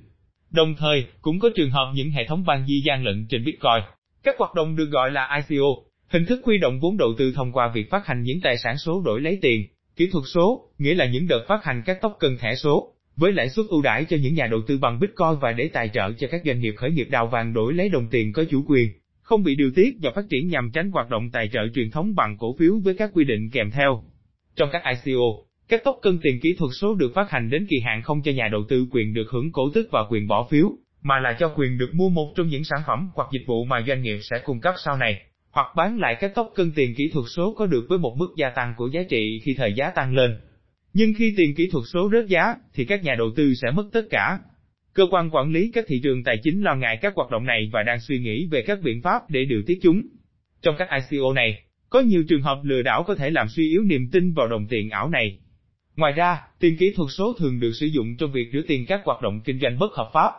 Đồng 0.51 0.75
thời, 0.75 1.05
cũng 1.21 1.39
có 1.39 1.49
trường 1.55 1.69
hợp 1.69 1.91
những 1.95 2.11
hệ 2.11 2.25
thống 2.25 2.43
ban 2.45 2.67
di 2.67 2.81
gian 2.85 3.03
lận 3.03 3.27
trên 3.29 3.43
Bitcoin. 3.45 3.83
Các 4.23 4.35
hoạt 4.37 4.53
động 4.55 4.75
được 4.75 4.85
gọi 4.85 5.11
là 5.11 5.43
ICO, 5.49 5.65
hình 6.07 6.25
thức 6.25 6.41
huy 6.43 6.57
động 6.57 6.79
vốn 6.79 6.97
đầu 6.97 7.13
tư 7.17 7.31
thông 7.35 7.51
qua 7.51 7.71
việc 7.73 7.89
phát 7.89 8.05
hành 8.05 8.21
những 8.21 8.41
tài 8.41 8.57
sản 8.57 8.77
số 8.77 9.01
đổi 9.05 9.21
lấy 9.21 9.39
tiền, 9.41 9.67
kỹ 9.95 10.09
thuật 10.11 10.23
số, 10.33 10.69
nghĩa 10.77 10.93
là 10.93 11.05
những 11.05 11.27
đợt 11.27 11.45
phát 11.47 11.63
hành 11.63 11.81
các 11.85 12.01
token 12.01 12.37
thẻ 12.37 12.55
số, 12.55 12.93
với 13.15 13.31
lãi 13.31 13.49
suất 13.49 13.65
ưu 13.69 13.81
đãi 13.81 14.05
cho 14.05 14.17
những 14.17 14.33
nhà 14.33 14.47
đầu 14.47 14.61
tư 14.67 14.77
bằng 14.77 14.99
Bitcoin 14.99 15.39
và 15.41 15.51
để 15.51 15.67
tài 15.67 15.89
trợ 15.89 16.11
cho 16.11 16.27
các 16.31 16.41
doanh 16.45 16.59
nghiệp 16.59 16.73
khởi 16.77 16.91
nghiệp 16.91 17.07
đào 17.11 17.27
vàng 17.27 17.53
đổi 17.53 17.73
lấy 17.73 17.89
đồng 17.89 18.07
tiền 18.11 18.33
có 18.33 18.43
chủ 18.49 18.63
quyền, 18.67 18.89
không 19.21 19.43
bị 19.43 19.55
điều 19.55 19.71
tiết 19.75 19.97
và 20.01 20.11
phát 20.11 20.25
triển 20.29 20.47
nhằm 20.47 20.71
tránh 20.73 20.91
hoạt 20.91 21.09
động 21.09 21.29
tài 21.31 21.47
trợ 21.53 21.59
truyền 21.75 21.91
thống 21.91 22.15
bằng 22.15 22.37
cổ 22.39 22.55
phiếu 22.59 22.79
với 22.83 22.93
các 22.93 23.11
quy 23.13 23.23
định 23.23 23.49
kèm 23.51 23.71
theo. 23.71 24.03
Trong 24.55 24.69
các 24.71 24.81
ICO, 24.85 25.21
các 25.67 25.83
token 25.83 26.19
tiền 26.23 26.39
kỹ 26.39 26.55
thuật 26.59 26.71
số 26.81 26.95
được 26.95 27.11
phát 27.15 27.31
hành 27.31 27.49
đến 27.49 27.65
kỳ 27.69 27.79
hạn 27.79 28.01
không 28.01 28.21
cho 28.21 28.31
nhà 28.31 28.47
đầu 28.51 28.63
tư 28.69 28.87
quyền 28.91 29.13
được 29.13 29.29
hưởng 29.31 29.51
cổ 29.51 29.69
tức 29.73 29.87
và 29.91 29.99
quyền 30.09 30.27
bỏ 30.27 30.47
phiếu, 30.51 30.71
mà 31.01 31.19
là 31.19 31.35
cho 31.39 31.53
quyền 31.55 31.77
được 31.77 31.89
mua 31.93 32.09
một 32.09 32.33
trong 32.35 32.47
những 32.47 32.63
sản 32.63 32.79
phẩm 32.87 33.09
hoặc 33.13 33.27
dịch 33.31 33.43
vụ 33.47 33.65
mà 33.65 33.83
doanh 33.87 34.01
nghiệp 34.01 34.19
sẽ 34.21 34.39
cung 34.45 34.59
cấp 34.59 34.73
sau 34.85 34.97
này, 34.97 35.21
hoặc 35.51 35.67
bán 35.75 35.99
lại 35.99 36.15
các 36.19 36.35
token 36.35 36.71
tiền 36.75 36.95
kỹ 36.95 37.09
thuật 37.13 37.25
số 37.29 37.53
có 37.57 37.65
được 37.65 37.85
với 37.89 37.97
một 37.97 38.15
mức 38.17 38.27
gia 38.37 38.49
tăng 38.49 38.73
của 38.77 38.87
giá 38.87 39.03
trị 39.09 39.41
khi 39.43 39.53
thời 39.57 39.73
giá 39.73 39.89
tăng 39.89 40.15
lên. 40.15 40.37
Nhưng 40.93 41.13
khi 41.17 41.33
tiền 41.37 41.55
kỹ 41.55 41.69
thuật 41.71 41.83
số 41.93 42.09
rớt 42.11 42.27
giá, 42.27 42.55
thì 42.73 42.85
các 42.85 43.03
nhà 43.03 43.15
đầu 43.15 43.27
tư 43.35 43.53
sẽ 43.53 43.71
mất 43.71 43.85
tất 43.93 44.05
cả. 44.09 44.39
Cơ 44.93 45.07
quan 45.11 45.29
quản 45.29 45.51
lý 45.51 45.71
các 45.73 45.85
thị 45.87 45.99
trường 46.03 46.23
tài 46.23 46.37
chính 46.43 46.63
lo 46.63 46.75
ngại 46.75 46.97
các 47.01 47.13
hoạt 47.15 47.31
động 47.31 47.45
này 47.45 47.69
và 47.73 47.83
đang 47.83 47.99
suy 47.99 48.19
nghĩ 48.19 48.47
về 48.51 48.63
các 48.67 48.79
biện 48.83 49.01
pháp 49.01 49.29
để 49.29 49.45
điều 49.45 49.61
tiết 49.67 49.79
chúng. 49.81 50.01
Trong 50.61 50.75
các 50.77 50.89
ICO 50.91 51.33
này, 51.33 51.63
có 51.89 51.99
nhiều 51.99 52.23
trường 52.29 52.41
hợp 52.41 52.59
lừa 52.63 52.81
đảo 52.81 53.03
có 53.03 53.15
thể 53.15 53.29
làm 53.29 53.47
suy 53.49 53.69
yếu 53.69 53.83
niềm 53.83 54.09
tin 54.11 54.33
vào 54.33 54.47
đồng 54.47 54.67
tiền 54.67 54.89
ảo 54.89 55.09
này. 55.09 55.39
Ngoài 55.95 56.13
ra, 56.13 56.41
tiền 56.59 56.77
kỹ 56.77 56.93
thuật 56.95 57.09
số 57.11 57.33
thường 57.39 57.59
được 57.59 57.71
sử 57.73 57.85
dụng 57.85 58.17
trong 58.17 58.31
việc 58.31 58.49
rửa 58.53 58.61
tiền 58.67 58.85
các 58.85 59.01
hoạt 59.05 59.21
động 59.21 59.41
kinh 59.45 59.59
doanh 59.59 59.79
bất 59.79 59.93
hợp 59.93 60.09
pháp. 60.13 60.31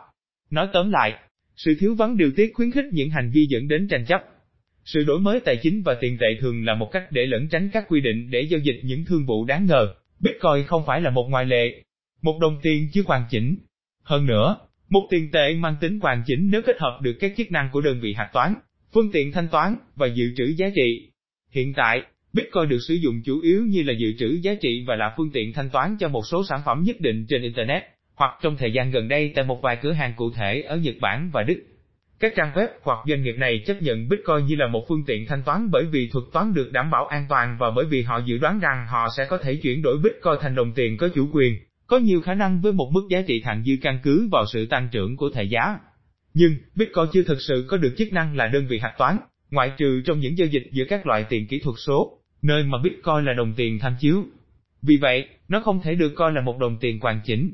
Nói 0.49 0.67
tóm 0.73 0.91
lại, 0.91 1.13
sự 1.55 1.75
thiếu 1.79 1.95
vắng 1.95 2.17
điều 2.17 2.31
tiết 2.35 2.51
khuyến 2.53 2.71
khích 2.71 2.85
những 2.91 3.09
hành 3.09 3.31
vi 3.33 3.45
dẫn 3.49 3.67
đến 3.67 3.87
tranh 3.87 4.05
chấp. 4.05 4.21
Sự 4.85 5.03
đổi 5.03 5.19
mới 5.19 5.39
tài 5.39 5.57
chính 5.57 5.83
và 5.83 5.97
tiền 6.01 6.17
tệ 6.19 6.27
thường 6.41 6.65
là 6.65 6.75
một 6.75 6.89
cách 6.91 7.03
để 7.11 7.25
lẩn 7.25 7.47
tránh 7.49 7.69
các 7.73 7.85
quy 7.87 8.01
định 8.01 8.29
để 8.31 8.41
giao 8.41 8.59
dịch 8.59 8.79
những 8.83 9.05
thương 9.05 9.25
vụ 9.25 9.45
đáng 9.45 9.65
ngờ. 9.65 9.93
Bitcoin 10.19 10.65
không 10.67 10.83
phải 10.85 11.01
là 11.01 11.09
một 11.09 11.27
ngoại 11.29 11.45
lệ. 11.45 11.83
Một 12.21 12.39
đồng 12.41 12.59
tiền 12.63 12.89
chưa 12.93 13.01
hoàn 13.05 13.23
chỉnh. 13.29 13.57
Hơn 14.03 14.25
nữa, 14.25 14.57
một 14.89 15.07
tiền 15.09 15.31
tệ 15.31 15.53
mang 15.53 15.75
tính 15.81 15.99
hoàn 15.99 16.23
chỉnh 16.25 16.49
nếu 16.51 16.61
kết 16.61 16.75
hợp 16.79 16.99
được 17.01 17.17
các 17.19 17.33
chức 17.37 17.51
năng 17.51 17.69
của 17.71 17.81
đơn 17.81 17.99
vị 18.01 18.13
hạch 18.13 18.33
toán, 18.33 18.53
phương 18.93 19.11
tiện 19.11 19.31
thanh 19.31 19.47
toán 19.47 19.75
và 19.95 20.07
dự 20.07 20.25
trữ 20.37 20.45
giá 20.57 20.69
trị. 20.75 21.11
Hiện 21.51 21.73
tại, 21.73 22.01
Bitcoin 22.33 22.69
được 22.69 22.79
sử 22.87 22.93
dụng 22.93 23.21
chủ 23.25 23.39
yếu 23.39 23.65
như 23.65 23.83
là 23.83 23.93
dự 23.93 24.13
trữ 24.19 24.39
giá 24.41 24.53
trị 24.61 24.83
và 24.87 24.95
là 24.95 25.13
phương 25.17 25.31
tiện 25.31 25.53
thanh 25.53 25.69
toán 25.69 25.97
cho 25.99 26.07
một 26.07 26.27
số 26.31 26.43
sản 26.49 26.61
phẩm 26.65 26.83
nhất 26.83 26.95
định 26.99 27.25
trên 27.29 27.41
Internet, 27.41 27.83
hoặc 28.15 28.31
trong 28.41 28.57
thời 28.57 28.73
gian 28.73 28.91
gần 28.91 29.07
đây 29.07 29.31
tại 29.35 29.45
một 29.45 29.61
vài 29.61 29.77
cửa 29.81 29.91
hàng 29.91 30.13
cụ 30.17 30.31
thể 30.31 30.61
ở 30.61 30.77
Nhật 30.77 30.95
Bản 31.01 31.29
và 31.33 31.43
Đức. 31.43 31.63
Các 32.19 32.33
trang 32.35 32.51
web 32.53 32.67
hoặc 32.83 32.99
doanh 33.07 33.23
nghiệp 33.23 33.35
này 33.37 33.63
chấp 33.65 33.81
nhận 33.81 34.09
Bitcoin 34.09 34.45
như 34.45 34.55
là 34.55 34.67
một 34.67 34.85
phương 34.87 35.03
tiện 35.07 35.25
thanh 35.25 35.43
toán 35.43 35.71
bởi 35.71 35.85
vì 35.85 36.09
thuật 36.09 36.25
toán 36.33 36.53
được 36.53 36.71
đảm 36.71 36.91
bảo 36.91 37.05
an 37.05 37.25
toàn 37.29 37.57
và 37.59 37.71
bởi 37.75 37.85
vì 37.85 38.01
họ 38.01 38.21
dự 38.25 38.37
đoán 38.37 38.59
rằng 38.59 38.85
họ 38.89 39.07
sẽ 39.17 39.25
có 39.29 39.37
thể 39.37 39.55
chuyển 39.55 39.81
đổi 39.81 39.97
Bitcoin 39.97 40.33
thành 40.41 40.55
đồng 40.55 40.73
tiền 40.73 40.97
có 40.97 41.09
chủ 41.15 41.29
quyền, 41.33 41.53
có 41.87 41.97
nhiều 41.97 42.21
khả 42.21 42.33
năng 42.33 42.61
với 42.61 42.71
một 42.71 42.89
mức 42.93 43.07
giá 43.09 43.21
trị 43.27 43.41
thặng 43.41 43.63
dư 43.65 43.73
căn 43.81 43.99
cứ 44.03 44.27
vào 44.31 44.45
sự 44.53 44.65
tăng 44.65 44.89
trưởng 44.91 45.17
của 45.17 45.29
thể 45.29 45.43
giá. 45.43 45.79
Nhưng, 46.33 46.55
Bitcoin 46.75 47.05
chưa 47.13 47.23
thực 47.23 47.41
sự 47.41 47.65
có 47.69 47.77
được 47.77 47.95
chức 47.97 48.13
năng 48.13 48.35
là 48.35 48.47
đơn 48.47 48.67
vị 48.67 48.79
hạch 48.79 48.97
toán, 48.97 49.17
ngoại 49.51 49.71
trừ 49.77 50.01
trong 50.05 50.19
những 50.19 50.37
giao 50.37 50.47
dịch 50.47 50.63
giữa 50.71 50.85
các 50.89 51.07
loại 51.07 51.25
tiền 51.29 51.47
kỹ 51.47 51.59
thuật 51.59 51.75
số, 51.85 52.17
nơi 52.41 52.63
mà 52.63 52.77
Bitcoin 52.83 53.25
là 53.25 53.33
đồng 53.33 53.53
tiền 53.57 53.79
tham 53.79 53.95
chiếu. 53.99 54.23
Vì 54.81 54.97
vậy, 54.97 55.27
nó 55.47 55.59
không 55.59 55.81
thể 55.83 55.95
được 55.95 56.13
coi 56.15 56.31
là 56.31 56.41
một 56.41 56.57
đồng 56.59 56.77
tiền 56.81 56.99
hoàn 56.99 57.21
chỉnh. 57.25 57.53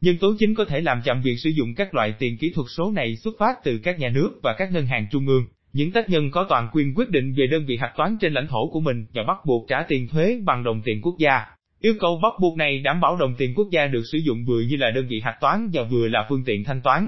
Nhân 0.00 0.16
tố 0.20 0.34
chính 0.38 0.54
có 0.54 0.64
thể 0.64 0.80
làm 0.80 1.02
chậm 1.04 1.22
việc 1.22 1.36
sử 1.36 1.50
dụng 1.50 1.74
các 1.74 1.94
loại 1.94 2.14
tiền 2.18 2.38
kỹ 2.38 2.52
thuật 2.54 2.66
số 2.76 2.90
này 2.90 3.16
xuất 3.16 3.34
phát 3.38 3.64
từ 3.64 3.78
các 3.78 3.98
nhà 3.98 4.08
nước 4.08 4.40
và 4.42 4.54
các 4.58 4.72
ngân 4.72 4.86
hàng 4.86 5.06
trung 5.10 5.26
ương, 5.26 5.44
những 5.72 5.92
tác 5.92 6.10
nhân 6.10 6.30
có 6.30 6.46
toàn 6.48 6.68
quyền 6.72 6.94
quyết 6.94 7.10
định 7.10 7.34
về 7.36 7.46
đơn 7.46 7.66
vị 7.66 7.76
hạch 7.76 7.96
toán 7.96 8.16
trên 8.20 8.32
lãnh 8.32 8.46
thổ 8.46 8.70
của 8.70 8.80
mình 8.80 9.06
và 9.14 9.22
bắt 9.26 9.36
buộc 9.46 9.68
trả 9.68 9.82
tiền 9.88 10.08
thuế 10.08 10.40
bằng 10.44 10.64
đồng 10.64 10.82
tiền 10.84 11.00
quốc 11.02 11.14
gia. 11.18 11.46
Yêu 11.80 11.94
cầu 12.00 12.20
bắt 12.22 12.32
buộc 12.40 12.56
này 12.56 12.78
đảm 12.78 13.00
bảo 13.00 13.16
đồng 13.16 13.34
tiền 13.38 13.54
quốc 13.54 13.68
gia 13.70 13.86
được 13.86 14.02
sử 14.12 14.18
dụng 14.18 14.44
vừa 14.44 14.60
như 14.60 14.76
là 14.76 14.90
đơn 14.90 15.06
vị 15.08 15.20
hạch 15.20 15.40
toán 15.40 15.70
và 15.72 15.82
vừa 15.82 16.08
là 16.08 16.26
phương 16.28 16.44
tiện 16.44 16.64
thanh 16.64 16.82
toán. 16.82 17.06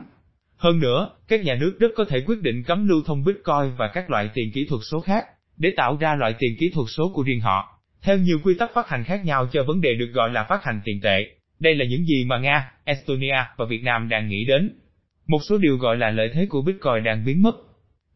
Hơn 0.63 0.81
nữa, 0.81 1.11
các 1.29 1.45
nhà 1.45 1.55
nước 1.55 1.77
rất 1.81 1.89
có 1.97 2.05
thể 2.05 2.21
quyết 2.27 2.43
định 2.43 2.63
cấm 2.65 2.89
lưu 2.89 3.03
thông 3.07 3.25
Bitcoin 3.25 3.77
và 3.77 3.91
các 3.95 4.11
loại 4.11 4.31
tiền 4.35 4.53
kỹ 4.55 4.67
thuật 4.69 4.81
số 4.91 5.01
khác, 5.01 5.25
để 5.57 5.73
tạo 5.77 5.97
ra 6.01 6.15
loại 6.15 6.35
tiền 6.39 6.57
kỹ 6.59 6.71
thuật 6.75 6.87
số 6.91 7.13
của 7.15 7.23
riêng 7.23 7.41
họ, 7.41 7.81
theo 8.03 8.19
nhiều 8.19 8.39
quy 8.45 8.55
tắc 8.59 8.71
phát 8.75 8.89
hành 8.89 9.05
khác 9.05 9.25
nhau 9.25 9.49
cho 9.53 9.65
vấn 9.65 9.81
đề 9.81 9.95
được 9.95 10.11
gọi 10.13 10.31
là 10.31 10.47
phát 10.49 10.65
hành 10.65 10.81
tiền 10.85 11.01
tệ. 11.03 11.27
Đây 11.59 11.75
là 11.75 11.85
những 11.85 12.05
gì 12.05 12.25
mà 12.25 12.39
Nga, 12.39 12.71
Estonia 12.85 13.45
và 13.57 13.65
Việt 13.65 13.83
Nam 13.83 14.09
đang 14.09 14.29
nghĩ 14.29 14.45
đến. 14.45 14.79
Một 15.27 15.39
số 15.49 15.59
điều 15.59 15.77
gọi 15.77 15.97
là 15.97 16.11
lợi 16.11 16.31
thế 16.35 16.47
của 16.47 16.63
Bitcoin 16.63 17.05
đang 17.05 17.25
biến 17.25 17.43
mất. 17.43 17.57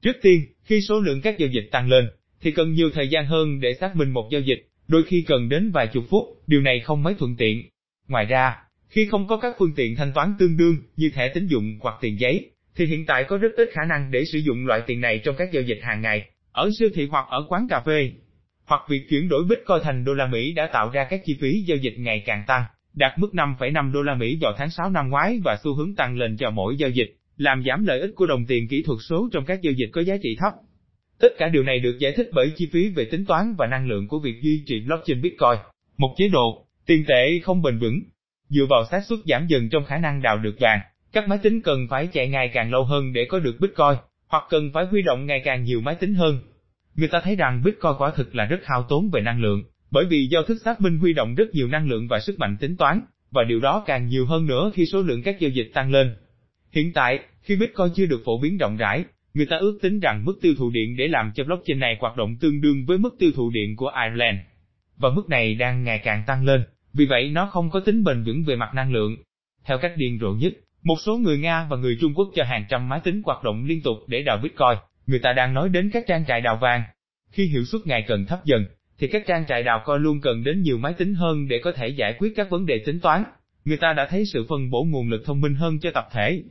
Trước 0.02 0.16
tiên, 0.22 0.40
khi 0.64 0.80
số 0.80 1.00
lượng 1.00 1.20
các 1.20 1.38
giao 1.38 1.48
dịch 1.48 1.68
tăng 1.72 1.88
lên, 1.88 2.08
thì 2.40 2.50
cần 2.50 2.72
nhiều 2.72 2.90
thời 2.90 3.08
gian 3.08 3.26
hơn 3.26 3.60
để 3.60 3.74
xác 3.80 3.96
minh 3.96 4.10
một 4.10 4.28
giao 4.30 4.40
dịch, 4.40 4.68
đôi 4.88 5.02
khi 5.02 5.24
cần 5.26 5.48
đến 5.48 5.70
vài 5.70 5.86
chục 5.86 6.04
phút, 6.10 6.24
điều 6.46 6.60
này 6.60 6.80
không 6.80 7.02
mấy 7.02 7.14
thuận 7.14 7.36
tiện. 7.36 7.62
Ngoài 8.08 8.24
ra, 8.24 8.56
khi 8.88 9.06
không 9.06 9.26
có 9.26 9.36
các 9.36 9.54
phương 9.58 9.74
tiện 9.76 9.96
thanh 9.96 10.12
toán 10.12 10.34
tương 10.38 10.56
đương 10.56 10.76
như 10.96 11.10
thẻ 11.14 11.28
tín 11.28 11.46
dụng 11.46 11.78
hoặc 11.80 11.94
tiền 12.00 12.20
giấy, 12.20 12.50
thì 12.76 12.86
hiện 12.86 13.06
tại 13.06 13.24
có 13.24 13.36
rất 13.36 13.52
ít 13.56 13.70
khả 13.72 13.84
năng 13.88 14.10
để 14.10 14.24
sử 14.32 14.38
dụng 14.38 14.66
loại 14.66 14.82
tiền 14.86 15.00
này 15.00 15.20
trong 15.24 15.34
các 15.38 15.52
giao 15.52 15.62
dịch 15.62 15.78
hàng 15.82 16.00
ngày, 16.02 16.30
ở 16.52 16.70
siêu 16.78 16.88
thị 16.94 17.08
hoặc 17.10 17.26
ở 17.28 17.46
quán 17.48 17.66
cà 17.70 17.80
phê. 17.86 18.12
Hoặc 18.64 18.80
việc 18.88 19.02
chuyển 19.10 19.28
đổi 19.28 19.44
Bitcoin 19.48 19.78
thành 19.82 20.04
đô 20.04 20.14
la 20.14 20.26
Mỹ 20.26 20.52
đã 20.52 20.68
tạo 20.72 20.90
ra 20.90 21.06
các 21.10 21.20
chi 21.24 21.36
phí 21.40 21.60
giao 21.66 21.76
dịch 21.76 21.94
ngày 21.98 22.22
càng 22.26 22.44
tăng, 22.46 22.64
đạt 22.94 23.18
mức 23.18 23.28
5,5 23.32 23.92
đô 23.92 24.02
la 24.02 24.14
Mỹ 24.14 24.38
vào 24.40 24.52
tháng 24.58 24.70
6 24.70 24.90
năm 24.90 25.08
ngoái 25.08 25.40
và 25.44 25.58
xu 25.64 25.74
hướng 25.74 25.94
tăng 25.94 26.16
lên 26.16 26.36
cho 26.36 26.50
mỗi 26.50 26.76
giao 26.76 26.90
dịch, 26.90 27.16
làm 27.36 27.62
giảm 27.66 27.86
lợi 27.86 28.00
ích 28.00 28.10
của 28.14 28.26
đồng 28.26 28.46
tiền 28.46 28.68
kỹ 28.68 28.82
thuật 28.82 28.98
số 29.08 29.28
trong 29.32 29.44
các 29.44 29.62
giao 29.62 29.72
dịch 29.72 29.88
có 29.92 30.00
giá 30.00 30.16
trị 30.22 30.36
thấp. 30.38 30.52
Tất 31.20 31.28
cả 31.38 31.48
điều 31.48 31.62
này 31.62 31.78
được 31.78 31.96
giải 31.98 32.12
thích 32.16 32.28
bởi 32.32 32.52
chi 32.56 32.68
phí 32.72 32.88
về 32.88 33.04
tính 33.04 33.24
toán 33.24 33.54
và 33.58 33.66
năng 33.66 33.88
lượng 33.88 34.08
của 34.08 34.18
việc 34.18 34.42
duy 34.42 34.62
trì 34.66 34.80
blockchain 34.80 35.22
Bitcoin, 35.22 35.58
một 35.96 36.14
chế 36.18 36.28
độ 36.28 36.66
tiền 36.86 37.04
tệ 37.08 37.38
không 37.42 37.62
bền 37.62 37.78
vững. 37.78 38.00
Dựa 38.48 38.66
vào 38.70 38.84
xác 38.90 39.04
suất 39.04 39.18
giảm 39.24 39.46
dần 39.46 39.68
trong 39.68 39.84
khả 39.84 39.98
năng 39.98 40.22
đào 40.22 40.38
được 40.38 40.56
vàng, 40.60 40.80
các 41.12 41.28
máy 41.28 41.38
tính 41.42 41.62
cần 41.62 41.86
phải 41.90 42.06
chạy 42.06 42.28
ngày 42.28 42.50
càng 42.54 42.70
lâu 42.70 42.84
hơn 42.84 43.12
để 43.12 43.26
có 43.28 43.38
được 43.38 43.56
Bitcoin, 43.60 43.96
hoặc 44.28 44.44
cần 44.48 44.70
phải 44.74 44.86
huy 44.86 45.02
động 45.02 45.26
ngày 45.26 45.42
càng 45.44 45.64
nhiều 45.64 45.80
máy 45.80 45.94
tính 45.94 46.14
hơn. 46.14 46.40
Người 46.94 47.08
ta 47.08 47.20
thấy 47.24 47.36
rằng 47.36 47.62
Bitcoin 47.64 47.92
quả 47.98 48.10
thực 48.16 48.34
là 48.34 48.44
rất 48.44 48.60
hao 48.64 48.82
tốn 48.82 49.10
về 49.12 49.20
năng 49.20 49.40
lượng, 49.40 49.62
bởi 49.90 50.04
vì 50.04 50.26
do 50.26 50.42
thức 50.42 50.58
xác 50.64 50.80
minh 50.80 50.98
huy 50.98 51.12
động 51.12 51.34
rất 51.34 51.50
nhiều 51.52 51.68
năng 51.68 51.88
lượng 51.88 52.08
và 52.08 52.20
sức 52.20 52.38
mạnh 52.38 52.56
tính 52.60 52.76
toán, 52.76 53.00
và 53.30 53.44
điều 53.44 53.60
đó 53.60 53.82
càng 53.86 54.06
nhiều 54.06 54.26
hơn 54.26 54.46
nữa 54.46 54.70
khi 54.74 54.86
số 54.86 55.02
lượng 55.02 55.22
các 55.22 55.40
giao 55.40 55.50
dịch 55.50 55.70
tăng 55.74 55.90
lên. 55.90 56.16
Hiện 56.72 56.92
tại, 56.92 57.18
khi 57.42 57.56
Bitcoin 57.56 57.88
chưa 57.94 58.06
được 58.06 58.22
phổ 58.24 58.40
biến 58.40 58.58
rộng 58.58 58.76
rãi, 58.76 59.04
người 59.34 59.46
ta 59.46 59.56
ước 59.56 59.78
tính 59.82 60.00
rằng 60.00 60.24
mức 60.24 60.38
tiêu 60.42 60.54
thụ 60.58 60.70
điện 60.70 60.96
để 60.96 61.08
làm 61.08 61.32
cho 61.34 61.44
blockchain 61.44 61.78
này 61.78 61.96
hoạt 62.00 62.16
động 62.16 62.36
tương 62.40 62.60
đương 62.60 62.84
với 62.86 62.98
mức 62.98 63.14
tiêu 63.18 63.30
thụ 63.34 63.50
điện 63.50 63.76
của 63.76 63.90
Ireland. 64.04 64.38
Và 64.96 65.10
mức 65.10 65.28
này 65.28 65.54
đang 65.54 65.84
ngày 65.84 66.00
càng 66.04 66.22
tăng 66.26 66.44
lên, 66.44 66.62
vì 66.96 67.06
vậy 67.06 67.30
nó 67.30 67.46
không 67.46 67.70
có 67.70 67.80
tính 67.80 68.04
bền 68.04 68.22
vững 68.22 68.44
về 68.46 68.56
mặt 68.56 68.74
năng 68.74 68.92
lượng. 68.92 69.16
Theo 69.64 69.78
cách 69.78 69.92
điên 69.96 70.18
rồ 70.20 70.32
nhất, 70.32 70.52
một 70.82 70.96
số 71.00 71.16
người 71.16 71.38
Nga 71.38 71.66
và 71.70 71.76
người 71.76 71.98
Trung 72.00 72.14
Quốc 72.14 72.28
cho 72.34 72.44
hàng 72.44 72.66
trăm 72.68 72.88
máy 72.88 73.00
tính 73.04 73.22
hoạt 73.24 73.44
động 73.44 73.64
liên 73.64 73.82
tục 73.82 73.96
để 74.06 74.22
đào 74.22 74.38
Bitcoin, 74.42 74.78
người 75.06 75.18
ta 75.18 75.32
đang 75.32 75.54
nói 75.54 75.68
đến 75.68 75.90
các 75.92 76.04
trang 76.06 76.24
trại 76.28 76.40
đào 76.40 76.56
vàng. 76.56 76.82
Khi 77.30 77.46
hiệu 77.46 77.64
suất 77.64 77.86
ngày 77.86 78.04
cần 78.08 78.26
thấp 78.26 78.44
dần, 78.44 78.64
thì 78.98 79.08
các 79.08 79.22
trang 79.26 79.44
trại 79.48 79.62
đào 79.62 79.82
coi 79.84 79.98
luôn 80.00 80.20
cần 80.20 80.44
đến 80.44 80.62
nhiều 80.62 80.78
máy 80.78 80.92
tính 80.92 81.14
hơn 81.14 81.48
để 81.48 81.60
có 81.64 81.72
thể 81.72 81.88
giải 81.88 82.14
quyết 82.18 82.32
các 82.36 82.50
vấn 82.50 82.66
đề 82.66 82.82
tính 82.86 83.00
toán. 83.00 83.24
Người 83.64 83.76
ta 83.76 83.92
đã 83.92 84.06
thấy 84.10 84.24
sự 84.32 84.46
phân 84.48 84.70
bổ 84.70 84.84
nguồn 84.84 85.08
lực 85.10 85.22
thông 85.24 85.40
minh 85.40 85.54
hơn 85.54 85.78
cho 85.80 85.90
tập 85.90 86.08
thể. 86.12 86.42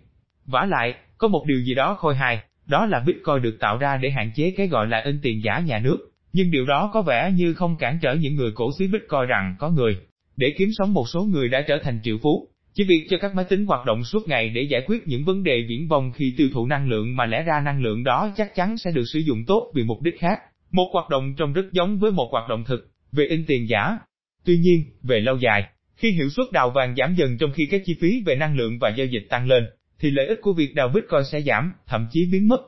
Vả 0.45 0.65
lại, 0.65 0.93
có 1.17 1.27
một 1.27 1.45
điều 1.47 1.59
gì 1.59 1.73
đó 1.73 1.95
khôi 1.95 2.15
hài, 2.15 2.39
đó 2.65 2.85
là 2.85 2.99
Bitcoin 2.99 3.41
được 3.41 3.57
tạo 3.59 3.77
ra 3.77 3.97
để 3.97 4.09
hạn 4.09 4.31
chế 4.35 4.53
cái 4.57 4.67
gọi 4.67 4.87
là 4.87 5.01
in 5.01 5.19
tiền 5.21 5.41
giả 5.43 5.59
nhà 5.59 5.79
nước, 5.79 5.97
nhưng 6.33 6.51
điều 6.51 6.65
đó 6.65 6.89
có 6.93 7.01
vẻ 7.01 7.31
như 7.31 7.53
không 7.53 7.77
cản 7.77 7.99
trở 8.01 8.13
những 8.13 8.35
người 8.35 8.51
cổ 8.55 8.71
suý 8.79 8.87
Bitcoin 8.87 9.25
rằng 9.27 9.55
có 9.59 9.69
người, 9.69 9.97
để 10.37 10.53
kiếm 10.57 10.69
sống 10.77 10.93
một 10.93 11.09
số 11.09 11.23
người 11.23 11.49
đã 11.49 11.61
trở 11.67 11.77
thành 11.83 11.99
triệu 12.03 12.17
phú, 12.21 12.47
chỉ 12.73 12.83
việc 12.83 13.07
cho 13.09 13.17
các 13.21 13.35
máy 13.35 13.45
tính 13.49 13.65
hoạt 13.65 13.85
động 13.85 14.03
suốt 14.03 14.27
ngày 14.27 14.49
để 14.49 14.61
giải 14.61 14.81
quyết 14.87 15.07
những 15.07 15.25
vấn 15.25 15.43
đề 15.43 15.65
viễn 15.69 15.87
vong 15.87 16.11
khi 16.11 16.33
tiêu 16.37 16.49
thụ 16.53 16.65
năng 16.65 16.89
lượng 16.89 17.15
mà 17.15 17.25
lẽ 17.25 17.43
ra 17.43 17.61
năng 17.65 17.81
lượng 17.81 18.03
đó 18.03 18.33
chắc 18.37 18.55
chắn 18.55 18.77
sẽ 18.77 18.91
được 18.91 19.05
sử 19.13 19.19
dụng 19.19 19.45
tốt 19.47 19.71
vì 19.75 19.83
mục 19.83 20.01
đích 20.01 20.19
khác. 20.19 20.39
Một 20.71 20.89
hoạt 20.93 21.09
động 21.09 21.33
trông 21.37 21.53
rất 21.53 21.65
giống 21.71 21.99
với 21.99 22.11
một 22.11 22.29
hoạt 22.31 22.49
động 22.49 22.63
thực, 22.67 22.89
về 23.11 23.25
in 23.25 23.45
tiền 23.47 23.69
giả. 23.69 23.97
Tuy 24.45 24.57
nhiên, 24.57 24.83
về 25.03 25.19
lâu 25.19 25.37
dài, 25.37 25.63
khi 25.95 26.11
hiệu 26.11 26.29
suất 26.29 26.45
đào 26.51 26.69
vàng 26.69 26.95
giảm 26.95 27.15
dần 27.15 27.37
trong 27.37 27.51
khi 27.53 27.65
các 27.65 27.81
chi 27.85 27.95
phí 28.01 28.23
về 28.25 28.35
năng 28.35 28.57
lượng 28.57 28.79
và 28.79 28.89
giao 28.89 29.07
dịch 29.07 29.27
tăng 29.29 29.47
lên, 29.47 29.65
thì 29.99 30.11
lợi 30.11 30.27
ích 30.27 30.39
của 30.41 30.53
việc 30.53 30.75
đào 30.75 30.87
Bitcoin 30.87 31.23
sẽ 31.31 31.41
giảm, 31.41 31.73
thậm 31.87 32.07
chí 32.11 32.29
biến 32.31 32.47
mất. 32.47 32.61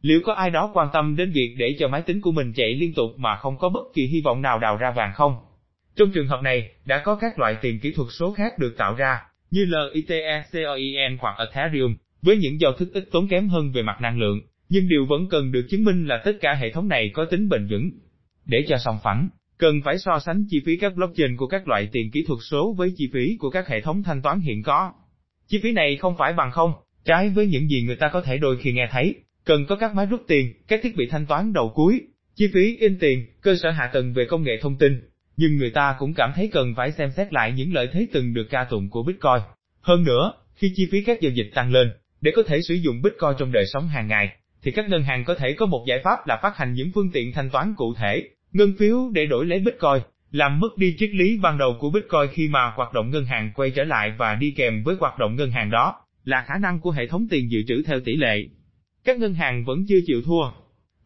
Liệu 0.00 0.20
có 0.24 0.32
ai 0.32 0.50
đó 0.50 0.70
quan 0.74 0.88
tâm 0.92 1.16
đến 1.16 1.32
việc 1.32 1.54
để 1.58 1.76
cho 1.78 1.88
máy 1.88 2.02
tính 2.02 2.20
của 2.20 2.32
mình 2.32 2.52
chạy 2.52 2.74
liên 2.74 2.94
tục 2.94 3.10
mà 3.16 3.36
không 3.36 3.58
có 3.58 3.68
bất 3.68 3.84
kỳ 3.94 4.06
hy 4.06 4.20
vọng 4.20 4.42
nào 4.42 4.58
đào 4.58 4.76
ra 4.76 4.90
vàng 4.96 5.12
không? 5.14 5.36
Trong 5.96 6.10
trường 6.12 6.26
hợp 6.26 6.42
này, 6.42 6.70
đã 6.84 7.02
có 7.04 7.16
các 7.16 7.38
loại 7.38 7.56
tiền 7.60 7.80
kỹ 7.80 7.92
thuật 7.92 8.08
số 8.10 8.32
khác 8.32 8.58
được 8.58 8.74
tạo 8.76 8.94
ra, 8.94 9.20
như 9.50 9.66
LITECOIN 9.92 11.16
hoặc 11.18 11.36
Ethereum, 11.38 11.96
với 12.22 12.36
những 12.36 12.60
giao 12.60 12.72
thức 12.72 12.88
ít 12.92 13.04
tốn 13.12 13.28
kém 13.28 13.48
hơn 13.48 13.72
về 13.72 13.82
mặt 13.82 14.00
năng 14.00 14.18
lượng, 14.18 14.40
nhưng 14.68 14.88
điều 14.88 15.06
vẫn 15.06 15.28
cần 15.28 15.52
được 15.52 15.66
chứng 15.70 15.84
minh 15.84 16.06
là 16.06 16.22
tất 16.24 16.32
cả 16.40 16.54
hệ 16.54 16.70
thống 16.70 16.88
này 16.88 17.10
có 17.14 17.24
tính 17.24 17.48
bền 17.48 17.66
vững. 17.70 17.90
Để 18.46 18.64
cho 18.68 18.76
song 18.84 18.98
phẳng, 19.02 19.28
cần 19.58 19.80
phải 19.84 19.98
so 19.98 20.18
sánh 20.18 20.44
chi 20.48 20.60
phí 20.66 20.76
các 20.76 20.94
blockchain 20.94 21.36
của 21.36 21.46
các 21.46 21.68
loại 21.68 21.88
tiền 21.92 22.10
kỹ 22.10 22.24
thuật 22.26 22.38
số 22.50 22.74
với 22.78 22.92
chi 22.96 23.10
phí 23.12 23.36
của 23.38 23.50
các 23.50 23.68
hệ 23.68 23.80
thống 23.80 24.02
thanh 24.02 24.22
toán 24.22 24.40
hiện 24.40 24.62
có. 24.62 24.92
Chi 25.48 25.60
phí 25.62 25.72
này 25.72 25.96
không 25.96 26.16
phải 26.18 26.32
bằng 26.32 26.50
không, 26.50 26.72
trái 27.04 27.28
với 27.28 27.46
những 27.46 27.68
gì 27.68 27.82
người 27.82 27.96
ta 27.96 28.08
có 28.12 28.20
thể 28.20 28.38
đôi 28.38 28.56
khi 28.56 28.72
nghe 28.72 28.88
thấy, 28.90 29.14
cần 29.44 29.66
có 29.66 29.76
các 29.76 29.94
máy 29.94 30.06
rút 30.06 30.22
tiền, 30.26 30.52
các 30.68 30.80
thiết 30.82 30.96
bị 30.96 31.06
thanh 31.10 31.26
toán 31.26 31.52
đầu 31.52 31.72
cuối, 31.74 32.00
chi 32.34 32.48
phí 32.54 32.76
in 32.76 32.98
tiền, 32.98 33.26
cơ 33.40 33.56
sở 33.62 33.70
hạ 33.70 33.90
tầng 33.92 34.12
về 34.12 34.24
công 34.24 34.42
nghệ 34.42 34.58
thông 34.60 34.78
tin, 34.78 35.00
nhưng 35.36 35.56
người 35.56 35.70
ta 35.70 35.96
cũng 35.98 36.14
cảm 36.14 36.32
thấy 36.34 36.48
cần 36.52 36.74
phải 36.76 36.92
xem 36.92 37.10
xét 37.16 37.32
lại 37.32 37.52
những 37.52 37.74
lợi 37.74 37.88
thế 37.92 38.06
từng 38.12 38.34
được 38.34 38.46
ca 38.50 38.64
tụng 38.64 38.90
của 38.90 39.02
Bitcoin. 39.02 39.42
Hơn 39.80 40.04
nữa, 40.04 40.32
khi 40.54 40.72
chi 40.76 40.88
phí 40.90 41.02
các 41.02 41.20
giao 41.20 41.32
dịch 41.32 41.50
tăng 41.54 41.72
lên, 41.72 41.92
để 42.20 42.32
có 42.36 42.42
thể 42.46 42.62
sử 42.62 42.74
dụng 42.74 43.02
Bitcoin 43.02 43.30
trong 43.38 43.52
đời 43.52 43.66
sống 43.66 43.88
hàng 43.88 44.08
ngày, 44.08 44.36
thì 44.62 44.70
các 44.70 44.88
ngân 44.88 45.02
hàng 45.02 45.24
có 45.24 45.34
thể 45.34 45.52
có 45.52 45.66
một 45.66 45.84
giải 45.88 46.00
pháp 46.04 46.26
là 46.26 46.38
phát 46.42 46.56
hành 46.56 46.72
những 46.72 46.90
phương 46.94 47.10
tiện 47.12 47.32
thanh 47.32 47.50
toán 47.50 47.74
cụ 47.76 47.94
thể, 47.94 48.28
ngân 48.52 48.74
phiếu 48.78 49.10
để 49.12 49.26
đổi 49.26 49.46
lấy 49.46 49.58
Bitcoin, 49.58 50.02
làm 50.30 50.60
mất 50.60 50.76
đi 50.76 50.96
triết 50.98 51.10
lý 51.10 51.38
ban 51.42 51.58
đầu 51.58 51.76
của 51.80 51.90
Bitcoin 51.90 52.26
khi 52.32 52.48
mà 52.48 52.72
hoạt 52.76 52.92
động 52.92 53.10
ngân 53.10 53.24
hàng 53.24 53.52
quay 53.54 53.70
trở 53.70 53.84
lại 53.84 54.12
và 54.18 54.34
đi 54.34 54.50
kèm 54.50 54.82
với 54.82 54.96
hoạt 55.00 55.18
động 55.18 55.36
ngân 55.36 55.50
hàng 55.50 55.70
đó 55.70 55.94
là 56.24 56.44
khả 56.46 56.54
năng 56.60 56.80
của 56.80 56.90
hệ 56.90 57.06
thống 57.06 57.26
tiền 57.30 57.50
dự 57.50 57.62
trữ 57.68 57.82
theo 57.82 58.00
tỷ 58.00 58.16
lệ. 58.16 58.44
Các 59.04 59.18
ngân 59.18 59.34
hàng 59.34 59.64
vẫn 59.64 59.84
chưa 59.88 59.98
chịu 60.06 60.22
thua. 60.22 60.50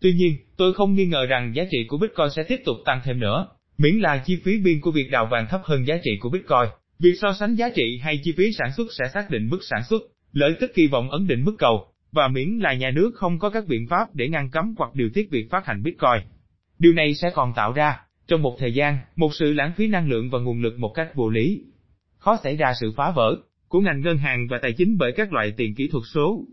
Tuy 0.01 0.13
nhiên, 0.13 0.37
tôi 0.57 0.75
không 0.75 0.95
nghi 0.95 1.07
ngờ 1.07 1.27
rằng 1.27 1.53
giá 1.55 1.65
trị 1.71 1.85
của 1.89 1.99
Bitcoin 1.99 2.31
sẽ 2.37 2.43
tiếp 2.43 2.61
tục 2.65 2.77
tăng 2.85 3.01
thêm 3.05 3.21
nữa, 3.21 3.47
miễn 3.79 3.99
là 3.99 4.23
chi 4.27 4.37
phí 4.45 4.59
biên 4.59 4.81
của 4.81 4.91
việc 4.91 5.11
đào 5.11 5.27
vàng 5.27 5.47
thấp 5.51 5.61
hơn 5.65 5.87
giá 5.87 5.97
trị 6.03 6.11
của 6.21 6.31
Bitcoin. 6.31 6.69
Việc 6.99 7.15
so 7.21 7.33
sánh 7.41 7.55
giá 7.55 7.69
trị 7.69 8.01
hay 8.03 8.21
chi 8.25 8.35
phí 8.37 8.53
sản 8.53 8.73
xuất 8.77 8.87
sẽ 8.99 9.05
xác 9.15 9.31
định 9.31 9.49
mức 9.51 9.59
sản 9.63 9.83
xuất, 9.89 10.03
lợi 10.33 10.57
tức 10.61 10.71
kỳ 10.75 10.87
vọng 10.87 11.11
ấn 11.11 11.27
định 11.27 11.45
mức 11.45 11.55
cầu, 11.59 11.87
và 12.13 12.29
miễn 12.29 12.59
là 12.59 12.75
nhà 12.75 12.91
nước 12.91 13.11
không 13.15 13.39
có 13.39 13.51
các 13.51 13.67
biện 13.67 13.87
pháp 13.91 14.15
để 14.15 14.29
ngăn 14.29 14.51
cấm 14.51 14.75
hoặc 14.79 14.95
điều 14.95 15.09
tiết 15.15 15.31
việc 15.31 15.51
phát 15.51 15.67
hành 15.67 15.83
Bitcoin. 15.83 16.21
Điều 16.79 16.93
này 16.93 17.15
sẽ 17.15 17.31
còn 17.35 17.53
tạo 17.57 17.73
ra, 17.73 18.01
trong 18.27 18.43
một 18.43 18.57
thời 18.59 18.75
gian, 18.75 18.99
một 19.17 19.35
sự 19.35 19.53
lãng 19.53 19.73
phí 19.77 19.87
năng 19.87 20.09
lượng 20.09 20.31
và 20.31 20.39
nguồn 20.39 20.63
lực 20.63 20.79
một 20.79 20.93
cách 20.95 21.15
vô 21.15 21.29
lý. 21.29 21.63
Khó 22.19 22.39
xảy 22.45 22.57
ra 22.57 22.73
sự 22.81 22.93
phá 22.97 23.11
vỡ 23.11 23.37
của 23.69 23.81
ngành 23.81 24.01
ngân 24.01 24.19
hàng 24.19 24.47
và 24.51 24.59
tài 24.63 24.73
chính 24.73 24.99
bởi 24.99 25.13
các 25.17 25.33
loại 25.33 25.53
tiền 25.57 25.75
kỹ 25.75 25.89
thuật 25.93 26.05
số. 26.15 26.45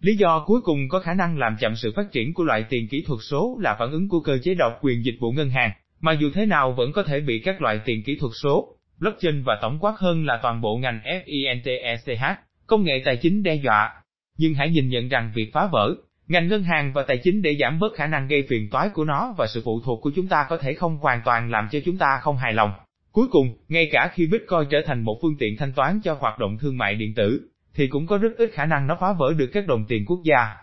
Lý 0.00 0.16
do 0.16 0.44
cuối 0.46 0.60
cùng 0.60 0.88
có 0.88 1.00
khả 1.00 1.14
năng 1.14 1.38
làm 1.38 1.56
chậm 1.60 1.76
sự 1.76 1.92
phát 1.96 2.12
triển 2.12 2.34
của 2.34 2.44
loại 2.44 2.64
tiền 2.68 2.88
kỹ 2.88 3.04
thuật 3.06 3.20
số 3.22 3.58
là 3.62 3.76
phản 3.78 3.90
ứng 3.90 4.08
của 4.08 4.20
cơ 4.20 4.38
chế 4.42 4.54
độc 4.54 4.72
quyền 4.82 5.04
dịch 5.04 5.16
vụ 5.20 5.32
ngân 5.32 5.50
hàng, 5.50 5.70
mà 6.00 6.12
dù 6.12 6.30
thế 6.34 6.46
nào 6.46 6.72
vẫn 6.72 6.92
có 6.92 7.02
thể 7.02 7.20
bị 7.20 7.38
các 7.44 7.62
loại 7.62 7.80
tiền 7.84 8.02
kỹ 8.06 8.16
thuật 8.20 8.32
số, 8.42 8.76
blockchain 8.98 9.42
và 9.42 9.58
tổng 9.62 9.78
quát 9.80 9.94
hơn 9.98 10.26
là 10.26 10.38
toàn 10.42 10.60
bộ 10.60 10.76
ngành 10.76 11.00
FINTECH, 11.04 12.34
công 12.66 12.84
nghệ 12.84 13.02
tài 13.04 13.16
chính 13.16 13.42
đe 13.42 13.54
dọa. 13.54 13.92
Nhưng 14.38 14.54
hãy 14.54 14.70
nhìn 14.70 14.88
nhận 14.88 15.08
rằng 15.08 15.32
việc 15.34 15.50
phá 15.52 15.68
vỡ, 15.72 15.94
ngành 16.28 16.48
ngân 16.48 16.62
hàng 16.62 16.92
và 16.92 17.02
tài 17.02 17.18
chính 17.18 17.42
để 17.42 17.56
giảm 17.60 17.78
bớt 17.78 17.94
khả 17.94 18.06
năng 18.06 18.28
gây 18.28 18.46
phiền 18.48 18.70
toái 18.70 18.88
của 18.88 19.04
nó 19.04 19.34
và 19.38 19.46
sự 19.46 19.62
phụ 19.64 19.80
thuộc 19.84 20.02
của 20.02 20.10
chúng 20.16 20.28
ta 20.28 20.46
có 20.48 20.56
thể 20.56 20.74
không 20.74 20.96
hoàn 20.96 21.20
toàn 21.24 21.50
làm 21.50 21.68
cho 21.70 21.78
chúng 21.84 21.98
ta 21.98 22.18
không 22.22 22.36
hài 22.36 22.52
lòng. 22.52 22.72
Cuối 23.12 23.26
cùng, 23.30 23.54
ngay 23.68 23.88
cả 23.92 24.10
khi 24.14 24.26
Bitcoin 24.26 24.68
trở 24.70 24.82
thành 24.86 25.02
một 25.02 25.18
phương 25.22 25.36
tiện 25.38 25.56
thanh 25.56 25.72
toán 25.72 26.00
cho 26.04 26.16
hoạt 26.20 26.38
động 26.38 26.58
thương 26.58 26.78
mại 26.78 26.94
điện 26.94 27.14
tử, 27.14 27.48
thì 27.74 27.86
cũng 27.86 28.06
có 28.06 28.18
rất 28.18 28.36
ít 28.38 28.50
khả 28.52 28.66
năng 28.66 28.86
nó 28.86 28.96
phá 29.00 29.12
vỡ 29.12 29.34
được 29.36 29.50
các 29.52 29.66
đồng 29.66 29.84
tiền 29.88 30.04
quốc 30.06 30.20
gia. 30.24 30.56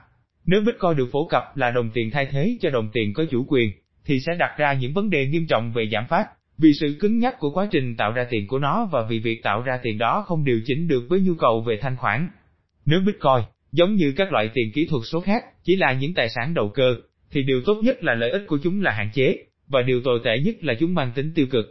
Nếu 0.46 0.62
Bitcoin 0.65 0.98
được 0.98 1.10
phổ 1.12 1.27
cập 1.27 1.58
là 1.58 1.72
đồng 1.72 1.89
tiền 1.94 2.12
thay 2.12 2.25
thế 2.25 2.58
cho 2.62 2.70
đồng 2.70 2.89
tiền 2.94 3.13
có 3.13 3.25
chủ 3.32 3.46
quyền, 3.48 3.72
thì 4.07 4.19
sẽ 4.19 4.35
đặt 4.39 4.57
ra 4.57 4.73
những 4.73 4.93
vấn 4.93 5.09
đề 5.09 5.27
nghiêm 5.27 5.47
trọng 5.47 5.71
về 5.73 5.89
giảm 5.91 6.05
phát, 6.09 6.27
vì 6.57 6.73
sự 6.73 6.97
cứng 6.99 7.19
nhắc 7.19 7.36
của 7.39 7.49
quá 7.49 7.67
trình 7.71 7.95
tạo 7.95 8.12
ra 8.12 8.27
tiền 8.29 8.47
của 8.47 8.60
nó 8.60 8.89
và 8.91 9.05
vì 9.10 9.19
việc 9.19 9.43
tạo 9.43 9.62
ra 9.62 9.79
tiền 9.84 9.97
đó 9.97 10.23
không 10.27 10.43
điều 10.43 10.62
chỉnh 10.65 10.88
được 10.88 11.05
với 11.10 11.19
nhu 11.19 11.34
cầu 11.39 11.62
về 11.62 11.77
thanh 11.82 11.97
khoản. 11.97 12.29
Nếu 12.86 12.99
Bitcoin, 13.05 13.43
giống 13.71 13.95
như 13.95 14.13
các 14.17 14.32
loại 14.32 14.49
tiền 14.53 14.71
kỹ 14.73 14.88
thuật 14.89 15.03
số 15.12 15.21
khác, 15.21 15.45
chỉ 15.63 15.75
là 15.75 15.93
những 15.93 16.13
tài 16.13 16.29
sản 16.29 16.53
đầu 16.53 16.69
cơ, 16.69 16.95
thì 17.32 17.43
điều 17.43 17.62
tốt 17.65 17.82
nhất 17.84 18.03
là 18.03 18.13
lợi 18.13 18.29
ích 18.29 18.43
của 18.47 18.58
chúng 18.63 18.82
là 18.82 18.91
hạn 18.91 19.10
chế, 19.13 19.38
và 19.67 19.82
điều 19.82 20.01
tồi 20.01 20.19
tệ 20.23 20.39
nhất 20.39 20.55
là 20.63 20.73
chúng 20.79 20.93
mang 20.93 21.12
tính 21.15 21.32
tiêu 21.36 21.47
cực. 21.51 21.65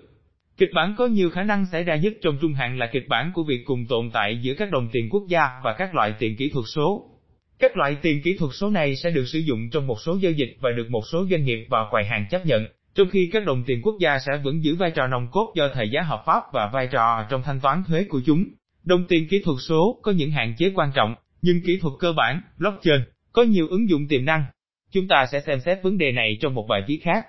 Kịch 0.59 0.71
bản 0.75 0.95
có 0.99 1.07
nhiều 1.07 1.31
khả 1.31 1.43
năng 1.43 1.67
xảy 1.67 1.85
ra 1.85 1.97
nhất 1.97 2.13
trong 2.23 2.39
trung 2.41 2.53
hạn 2.53 2.79
là 2.79 2.87
kịch 2.93 3.09
bản 3.09 3.31
của 3.35 3.45
việc 3.45 3.63
cùng 3.65 3.87
tồn 3.89 4.11
tại 4.13 4.39
giữa 4.43 4.55
các 4.55 4.71
đồng 4.71 4.89
tiền 4.93 5.09
quốc 5.11 5.23
gia 5.29 5.49
và 5.65 5.75
các 5.79 5.95
loại 5.95 6.15
tiền 6.19 6.37
kỹ 6.37 6.51
thuật 6.51 6.65
số. 6.75 7.11
Các 7.59 7.77
loại 7.77 7.97
tiền 8.03 8.23
kỹ 8.23 8.37
thuật 8.39 8.51
số 8.55 8.71
này 8.71 8.97
sẽ 8.97 9.11
được 9.11 9.25
sử 9.27 9.39
dụng 9.39 9.71
trong 9.71 9.87
một 9.87 10.01
số 10.01 10.17
giao 10.21 10.33
dịch 10.33 10.57
và 10.61 10.71
được 10.77 10.91
một 10.91 11.03
số 11.13 11.27
doanh 11.31 11.45
nghiệp 11.45 11.67
và 11.69 11.79
quầy 11.91 12.05
hàng 12.05 12.27
chấp 12.31 12.47
nhận, 12.47 12.67
trong 12.95 13.09
khi 13.11 13.31
các 13.33 13.47
đồng 13.47 13.65
tiền 13.67 13.83
quốc 13.83 13.95
gia 14.01 14.19
sẽ 14.19 14.33
vẫn 14.45 14.65
giữ 14.65 14.77
vai 14.77 14.91
trò 14.91 15.07
nòng 15.07 15.29
cốt 15.33 15.53
do 15.57 15.69
thời 15.75 15.91
giá 15.91 16.03
hợp 16.03 16.23
pháp 16.27 16.43
và 16.53 16.71
vai 16.73 16.87
trò 16.87 17.27
trong 17.31 17.43
thanh 17.43 17.61
toán 17.61 17.83
thuế 17.89 18.05
của 18.05 18.21
chúng. 18.27 18.45
Đồng 18.85 19.05
tiền 19.09 19.29
kỹ 19.29 19.43
thuật 19.45 19.57
số 19.69 20.01
có 20.03 20.13
những 20.13 20.31
hạn 20.31 20.55
chế 20.59 20.73
quan 20.75 20.91
trọng, 20.95 21.15
nhưng 21.43 21.61
kỹ 21.67 21.79
thuật 21.83 21.95
cơ 21.99 22.13
bản, 22.13 22.41
blockchain, 22.59 23.01
có 23.33 23.43
nhiều 23.43 23.69
ứng 23.69 23.89
dụng 23.89 24.09
tiềm 24.09 24.25
năng. 24.25 24.45
Chúng 24.93 25.09
ta 25.09 25.27
sẽ 25.33 25.41
xem 25.41 25.61
xét 25.61 25.83
vấn 25.83 25.99
đề 25.99 26.13
này 26.13 26.39
trong 26.41 26.55
một 26.55 26.67
bài 26.69 26.83
viết 26.89 26.99
khác. 27.03 27.27